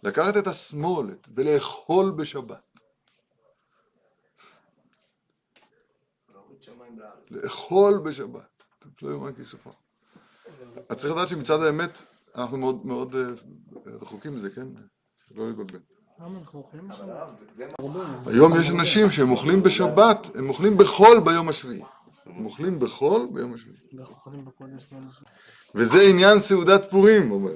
לקחת 0.02 0.36
את 0.36 0.46
השמאלת 0.46 1.28
ולאכול 1.34 2.10
בשבת. 2.10 2.80
לאכול 7.30 7.98
בשבת. 7.98 8.62
לא 9.02 9.11
יאומן 9.11 9.32
כי 9.32 9.42
יסופר. 9.42 9.70
אז 10.88 10.96
צריך 10.96 11.14
לדעת 11.14 11.28
שמצד 11.28 11.62
האמת, 11.62 12.02
אנחנו 12.34 12.59
מאוד 12.59 12.86
מאוד 12.86 13.14
אה, 13.14 13.22
רחוקים 13.86 14.36
מזה, 14.36 14.50
כן? 14.50 14.66
לא 15.34 15.46
להתבלבל. 15.46 15.78
היום 18.26 18.52
יש 18.61 18.70
אנשים 18.70 19.11
שהם 19.11 19.30
אוכלים 19.30 19.62
בשבת, 19.62 20.36
הם 20.36 20.48
אוכלים 20.48 20.78
בחול 20.78 21.20
ביום 21.20 21.48
השביעי. 21.48 21.82
הם 22.27 22.45
אוכלים 22.45 22.81
בחול 22.81 23.29
ביום 23.33 23.55
השביעי. 23.55 23.77
וזה 25.75 26.03
עניין 26.03 26.41
סעודת 26.41 26.91
פורים, 26.91 27.31
אומר. 27.31 27.55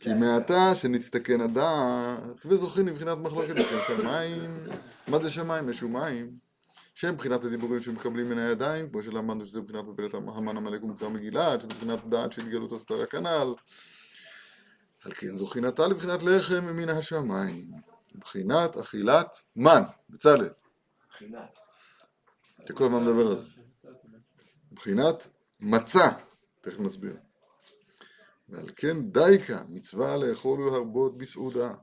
כי 0.00 0.14
מעתה 0.14 0.74
שנצטכן 0.74 1.40
הדעת, 1.40 2.46
וזוכים 2.46 2.86
לבחינת 2.86 3.18
מחלוקת 3.18 3.54
לשם 3.54 3.78
שמיים. 3.86 4.62
מה 5.08 5.18
זה 5.22 5.30
שמיים? 5.30 5.68
יש 5.68 5.82
מים. 5.82 6.48
שהם 6.94 7.14
מבחינת 7.14 7.44
הדיבורים 7.44 7.80
שמקבלים 7.80 8.28
מן 8.28 8.38
הידיים, 8.38 8.90
כמו 8.90 9.02
שלמדנו 9.02 9.46
שזה 9.46 9.60
מבחינת 9.60 9.84
מפלת 9.84 10.14
המן 10.14 10.56
עמלק 10.56 10.84
ומקרא 10.84 11.08
מגילה, 11.08 11.60
שזה 11.60 11.68
מבחינת 11.68 12.08
דעת 12.08 12.32
של 12.32 12.42
התגלות 12.42 12.72
הסתרה 12.72 13.06
כנ"ל. 13.06 13.54
על 15.04 15.12
כן 15.14 15.36
זוכינתה 15.36 15.88
לבחינת 15.88 16.22
לחם 16.22 16.64
מן 16.64 16.88
השמיים, 16.88 17.70
מבחינת 18.14 18.76
אכילת 18.76 19.40
מן, 19.56 19.82
בצלאל, 20.10 20.50
בחינת. 21.10 21.58
אתה 22.64 22.72
כל 22.72 22.84
הזמן 22.84 23.04
מדבר 23.04 23.26
על 23.26 23.36
זה, 23.36 23.46
מבחינת 24.78 25.26
מצה, 25.60 26.08
תכף 26.60 26.80
נסביר. 26.80 27.16
ועל 28.48 28.68
כן 28.76 29.10
דייקה, 29.10 29.62
מצווה 29.68 30.16
לאכול 30.16 30.60
ולהרבות 30.60 31.18
בסעודה. 31.18 31.74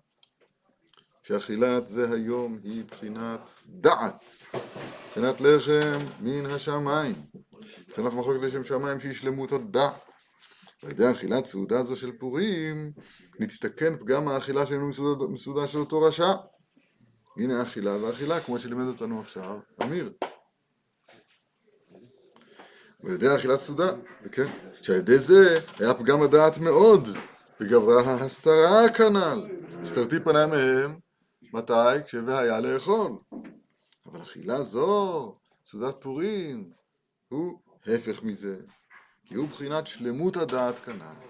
שאכילת 1.21 1.87
זה 1.87 2.11
היום 2.11 2.59
היא 2.63 2.85
בחינת 2.85 3.49
דעת, 3.65 4.31
בחינת 5.11 5.41
לחם 5.41 6.05
מן 6.19 6.45
השמיים, 6.45 7.15
בחינת 7.89 8.13
מחלוקת 8.13 8.43
לשם 8.43 8.63
שמיים 8.63 8.99
שהיא 8.99 9.13
שלמות 9.13 9.51
הדעת. 9.51 10.09
ועל 10.83 10.91
ידי 10.91 11.11
אכילת 11.11 11.45
סעודה 11.45 11.83
זו 11.83 11.95
של 11.95 12.11
פורים, 12.11 12.91
נתתקן 13.39 13.97
פגם 13.97 14.27
האכילה 14.27 14.65
שלנו 14.65 14.89
מסעודה, 15.29 15.67
של 15.67 15.79
אותו 15.79 16.01
רשע. 16.01 16.33
הנה 17.37 17.59
האכילה 17.59 17.95
והאכילה, 17.95 18.41
כמו 18.41 18.59
שלימד 18.59 18.87
אותנו 18.87 19.19
עכשיו 19.19 19.59
אמיר. 19.83 20.13
ועל 23.05 23.13
ידי 23.13 23.35
אכילת 23.35 23.59
סעודה, 23.59 23.91
כן, 24.31 24.45
שעל 24.81 24.95
ידי 24.95 25.19
זה 25.19 25.59
היה 25.79 25.93
פגם 25.93 26.21
הדעת 26.21 26.57
מאוד, 26.57 27.09
וגברה 27.61 28.01
ההסתרה 28.01 28.89
כנ"ל. 28.89 29.47
הסתרתי 29.83 30.19
פניה 30.19 30.47
מהם, 30.47 30.99
מתי? 31.53 32.03
כשהיה 32.05 32.59
לאכול. 32.59 33.11
אבל 34.05 34.21
אכילה 34.21 34.61
זו, 34.61 35.35
סעודת 35.65 35.95
פורים, 35.99 36.69
הוא 37.29 37.59
הפך 37.87 38.23
מזה, 38.23 38.57
כי 39.25 39.35
הוא 39.35 39.49
בחינת 39.49 39.87
שלמות 39.87 40.37
הדעת 40.37 40.79
כנ"ל. 40.79 41.25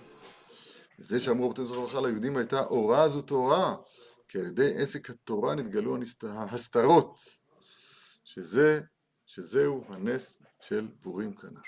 וזה 0.99 1.19
שאמרו 1.19 1.49
רבתי 1.49 1.65
זכר 1.65 1.80
ברכה 1.80 2.01
ליהודים 2.01 2.38
הייתה 2.38 2.59
אורה 2.59 3.09
זו 3.09 3.21
תורה, 3.21 3.76
כי 4.28 4.39
על 4.39 4.45
ידי 4.45 4.73
עסק 4.78 5.09
התורה 5.09 5.55
נתגלו 5.55 5.97
ההסתרות, 6.23 7.19
שזה, 8.23 8.82
שזהו 9.26 9.84
הנס 9.89 10.43
של 10.61 10.88
פורים 11.01 11.34
כנ"ל. 11.34 11.61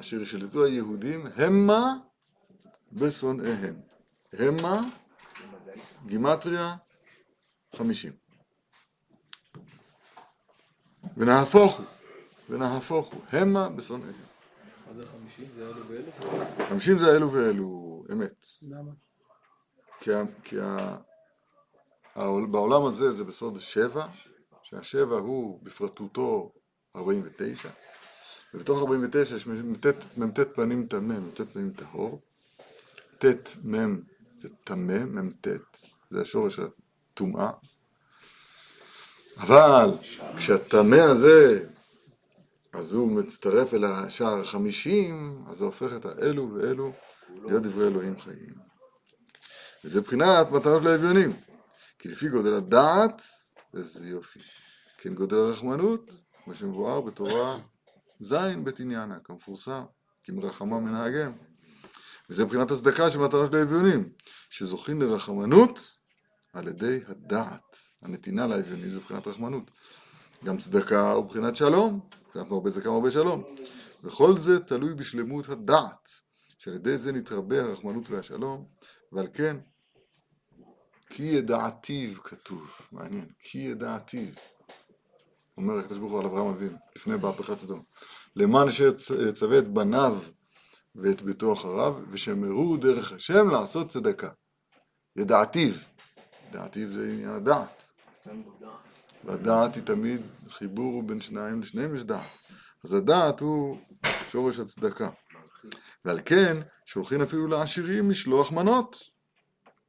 אשר 0.00 0.24
שלטו 0.24 0.64
היהודים 0.64 1.26
המה 1.36 1.94
בשונאיהם. 2.92 3.80
המה, 4.32 4.80
גימטריה, 6.06 6.76
חמישים. 7.76 8.12
ונהפוך 11.16 11.78
הוא, 11.78 11.86
ונהפוך 12.48 13.12
הוא, 13.12 13.22
המה 13.28 13.68
בשונאיהם. 13.68 14.14
מה 14.86 14.94
זה 14.94 15.06
חמישים? 15.06 15.48
זה 15.54 15.68
אלו 15.68 15.88
ואלו? 15.88 16.10
חמישים 16.68 16.98
זה 16.98 17.16
אלו 17.16 17.32
ואלו, 17.32 18.04
אמת. 18.12 18.46
למה? 18.62 18.92
כי, 20.00 20.10
כי 20.42 20.56
ה, 20.60 20.96
בעולם 22.50 22.84
הזה 22.84 23.12
זה 23.12 23.24
בסוד 23.24 23.60
שבע, 23.60 24.06
שהשבע 24.72 25.16
הוא 25.16 25.60
בפרטותו 25.62 26.52
49, 26.96 27.68
ובתוך 28.54 28.78
49 28.78 29.36
יש 29.36 29.46
מ"ט 29.46 29.86
מ"ט 30.16 30.40
פנים 30.54 30.86
טמא, 30.86 31.18
מ"ט 31.18 31.40
פנים 31.52 31.72
טהור, 31.72 32.22
ט' 33.18 33.56
מ' 33.64 34.00
זה 34.36 34.48
טמא, 34.64 35.04
מ"ט, 35.04 35.48
זה 36.10 36.22
השורש 36.22 36.56
של 36.56 36.62
הטומאה, 37.12 37.50
אבל 39.36 39.90
כשהטמא 40.36 40.96
הזה, 40.96 41.66
אז 42.72 42.92
הוא 42.92 43.12
מצטרף 43.12 43.74
אל 43.74 43.84
השער 43.84 44.40
החמישים, 44.40 45.44
אז 45.50 45.56
זה 45.56 45.64
הופך 45.64 45.92
את 45.96 46.04
האלו 46.04 46.54
ואלו 46.54 46.92
להיות 47.44 47.62
דברי 47.62 47.86
אלוהים 47.86 48.18
חיים. 48.18 48.54
וזה 49.84 50.00
מבחינת 50.00 50.50
מתנות 50.50 50.82
לאביונים. 50.82 51.32
כי 51.98 52.08
לפי 52.08 52.28
גודל 52.28 52.54
הדעת, 52.54 53.22
איזה 53.74 54.08
יופי. 54.08 54.40
כן 54.98 55.14
גודל 55.14 55.36
הרחמנות, 55.36 56.10
כמו 56.44 56.54
שמבואר 56.54 57.00
בתורה 57.00 57.58
ז' 58.20 58.34
בית 58.64 58.80
עניינה, 58.80 59.18
כמפורסם, 59.24 59.82
כי 60.22 60.32
מרחמה 60.32 60.80
מנהגם. 60.80 61.32
וזה 62.30 62.44
מבחינת 62.44 62.70
הצדקה 62.70 63.10
של 63.10 63.18
מתנות 63.18 63.52
לאביונים, 63.52 64.12
שזוכים 64.50 65.02
לרחמנות 65.02 65.96
על 66.52 66.68
ידי 66.68 67.00
הדעת. 67.08 67.76
הנתינה 68.02 68.46
לאביונים 68.46 68.90
זה 68.90 68.98
מבחינת 68.98 69.26
רחמנות. 69.26 69.70
גם 70.44 70.58
צדקה 70.58 71.12
הוא 71.12 71.24
מבחינת 71.24 71.56
שלום, 71.56 72.00
מבחינת 72.26 72.50
מרבה 72.50 72.70
צדקה 72.70 72.90
מרבה 72.90 73.10
שלום. 73.10 73.44
וכל 74.04 74.36
זה 74.36 74.60
תלוי 74.60 74.94
בשלמות 74.94 75.48
הדעת, 75.48 76.08
שעל 76.58 76.74
ידי 76.74 76.98
זה 76.98 77.12
נתרבה 77.12 77.60
הרחמנות 77.60 78.10
והשלום, 78.10 78.66
ועל 79.12 79.28
כן, 79.34 79.56
כי 81.14 81.22
ידעתיו 81.22 82.22
כתוב, 82.22 82.76
מעניין, 82.92 83.26
כי 83.38 83.58
ידעתיו. 83.58 84.28
אומר 85.56 85.78
הקדוש 85.78 85.98
ברוך 85.98 86.12
הוא 86.12 86.20
על 86.20 86.26
אברהם 86.26 86.46
אבינו, 86.46 86.76
לפני 86.96 87.16
בהפכת 87.16 87.58
סדום. 87.58 87.82
למען 88.36 88.68
אשר 88.68 88.92
יצווה 89.28 89.58
את 89.58 89.68
בניו 89.68 90.18
ואת 90.94 91.22
ביתו 91.22 91.52
אחריו, 91.52 91.94
ושמרו 92.10 92.76
דרך 92.76 93.12
השם 93.12 93.48
לעשות 93.50 93.88
צדקה. 93.88 94.30
ידעתיו. 95.16 95.72
ידעתיו 96.48 96.90
זה 96.90 97.10
עניין 97.12 97.30
הדעת. 97.30 97.82
והדעת 99.24 99.74
היא 99.74 99.82
תמיד 99.82 100.20
חיבור 100.48 101.02
בין 101.02 101.20
שניים, 101.20 101.60
לשניהם 101.60 101.94
יש 101.94 102.04
דעת. 102.04 102.26
אז 102.84 102.92
הדעת 102.92 103.40
הוא 103.40 103.78
שורש 104.24 104.58
הצדקה. 104.58 105.10
ועל 106.04 106.20
כן, 106.24 106.56
שולחים 106.86 107.22
אפילו 107.22 107.46
לעשירים 107.46 108.10
משלוח 108.10 108.52
מנות. 108.52 109.11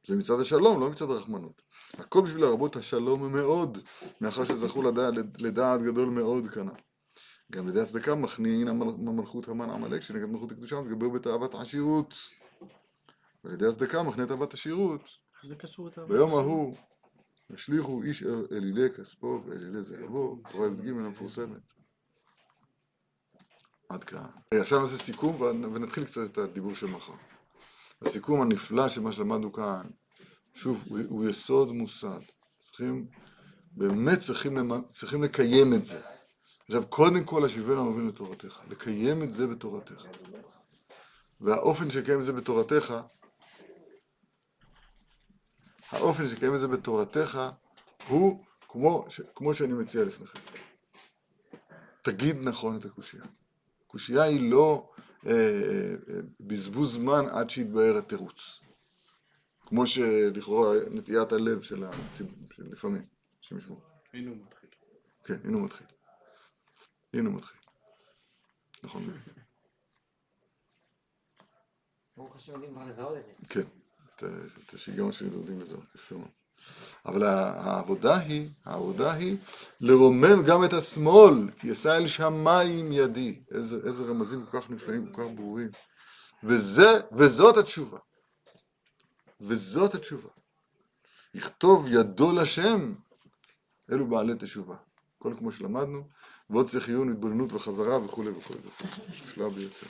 זה 0.06 0.16
מצד 0.16 0.40
השלום, 0.40 0.80
לא 0.80 0.90
מצד 0.90 1.10
הרחמנות. 1.10 1.62
הכל 1.98 2.22
בשביל 2.22 2.42
להרבות 2.44 2.76
השלום 2.76 3.32
מאוד, 3.32 3.78
מאחר 4.20 4.44
שזכו 4.44 4.82
לדעת, 4.82 5.14
לדעת 5.38 5.82
גדול 5.82 6.08
מאוד 6.08 6.46
כנ"ל. 6.46 6.70
גם 7.52 7.66
לידי 7.66 7.80
הצדקה 7.80 8.14
מכנין 8.14 8.68
המל- 8.68 9.08
המלכות 9.08 9.48
המן 9.48 9.70
עמלק, 9.70 10.00
שנגד 10.00 10.24
מלכות 10.26 10.52
הקדושה, 10.52 10.80
מתגבר 10.80 11.08
בתאוות 11.08 11.54
עשירות. 11.54 12.14
ועל 13.44 13.54
ידי 13.54 13.66
הצדקה 13.66 14.02
מכנה 14.02 14.26
תאוות 14.26 14.54
עשירות. 14.54 15.10
ביום 16.08 16.30
ההוא 16.30 16.76
השליכו 17.54 18.02
איש 18.02 18.22
אל- 18.22 18.46
אלילי 18.52 18.90
כספו 18.90 19.40
ואלילי 19.46 19.82
זהבו, 19.82 20.38
תורה 20.52 20.66
י"ג 20.66 20.88
המפורסמת. 20.88 21.72
עד 23.88 24.04
כאן. 24.04 24.24
אה, 24.52 24.60
עכשיו 24.60 24.80
נעשה 24.80 24.96
סיכום 24.96 25.36
ונ- 25.42 25.64
ונתחיל 25.74 26.04
קצת 26.04 26.20
את 26.32 26.38
הדיבור 26.38 26.74
של 26.74 26.86
מחר. 26.86 27.12
הסיכום 28.02 28.42
הנפלא 28.42 28.88
של 28.88 29.00
מה 29.00 29.12
שלמדנו 29.12 29.52
כאן, 29.52 29.86
שוב, 30.54 30.84
הוא, 30.88 30.98
הוא 31.08 31.28
יסוד 31.28 31.72
מוסד. 31.72 32.20
צריכים, 32.58 33.06
באמת 33.72 34.20
צריכים, 34.20 34.56
למ- 34.56 34.92
צריכים 34.92 35.22
לקיים 35.22 35.74
את 35.74 35.84
זה. 35.84 36.00
עכשיו, 36.66 36.86
קודם 36.86 37.24
כל, 37.24 37.44
השיבנו 37.44 37.80
המוביל 37.80 38.04
לתורתך. 38.06 38.60
לקיים 38.70 39.22
את 39.22 39.32
זה 39.32 39.46
בתורתך. 39.46 40.04
והאופן 41.40 41.90
שקיים 41.90 42.20
את 42.20 42.24
זה 42.24 42.32
בתורתך, 42.32 42.94
האופן 45.90 46.28
שקיים 46.28 46.54
את 46.54 46.60
זה 46.60 46.68
בתורתך, 46.68 47.40
הוא 48.08 48.44
כמו, 48.68 49.06
ש, 49.08 49.20
כמו 49.34 49.54
שאני 49.54 49.72
מציע 49.72 50.04
לפניכם. 50.04 50.38
תגיד 52.02 52.36
נכון 52.36 52.76
את 52.76 52.84
הקושייה. 52.84 53.24
קושייה 53.94 54.22
היא 54.22 54.50
לא 54.50 54.92
אה, 55.26 55.32
אה, 55.32 56.20
בזבוז 56.40 56.92
זמן 56.92 57.24
עד 57.30 57.50
שיתבהר 57.50 57.96
התירוץ. 57.98 58.60
כמו 59.60 59.86
שלכאורה 59.86 60.74
נטיית 60.90 61.32
הלב 61.32 61.62
של 61.62 61.84
הציבור, 61.84 62.34
של 62.52 62.72
לפעמים, 62.72 63.06
השם 63.40 63.58
ישמור. 63.58 63.80
הנה 64.12 64.30
הוא 64.30 64.36
מתחיל. 64.46 64.70
כן, 65.24 65.34
הנה 65.44 65.56
הוא 65.56 65.64
מתחיל. 65.64 65.86
הנה 67.12 67.28
הוא 67.28 67.36
מתחיל. 67.36 67.60
נכון. 68.82 69.02
ברוך 72.16 72.36
השם 72.36 72.52
יודעים 72.52 72.72
כבר 72.72 72.84
לזהות 72.84 73.16
את 73.18 73.24
זה. 73.26 73.32
כן, 73.48 73.68
את, 74.64 74.74
השיגעון 74.74 75.12
שלי 75.12 75.28
יודעים 75.28 75.60
לזהות, 75.60 75.94
יפה 75.94 76.14
מאוד. 76.14 76.30
אבל 77.06 77.22
העבודה 77.24 78.18
היא, 78.18 78.48
העבודה 78.64 79.12
היא 79.12 79.36
לרומם 79.80 80.42
גם 80.46 80.64
את 80.64 80.72
השמאל, 80.72 81.50
כי 81.60 81.72
אשא 81.72 81.96
אל 81.96 82.06
שמיים 82.06 82.92
ידי. 82.92 83.40
איזה, 83.50 83.76
איזה 83.84 84.04
רמזים 84.04 84.46
כל 84.46 84.60
כך 84.60 84.70
נפלאים, 84.70 85.12
כל 85.12 85.22
כך 85.22 85.28
ברורים. 85.34 85.68
וזה, 86.44 87.00
וזאת 87.12 87.56
התשובה. 87.56 87.98
וזאת 89.40 89.94
התשובה. 89.94 90.28
יכתוב 91.34 91.86
ידו 91.88 92.32
לשם, 92.32 92.94
אלו 93.92 94.06
בעלי 94.06 94.32
תשובה. 94.38 94.76
הכל 95.18 95.34
כמו 95.38 95.52
שלמדנו, 95.52 96.08
ועוד 96.50 96.68
צריך 96.68 96.88
עיון, 96.88 97.10
התבוננות 97.10 97.52
וחזרה 97.52 98.04
וכולי 98.04 98.30
וכולי. 98.30 98.60
נפלא 99.08 99.48
ביותר. 99.48 99.86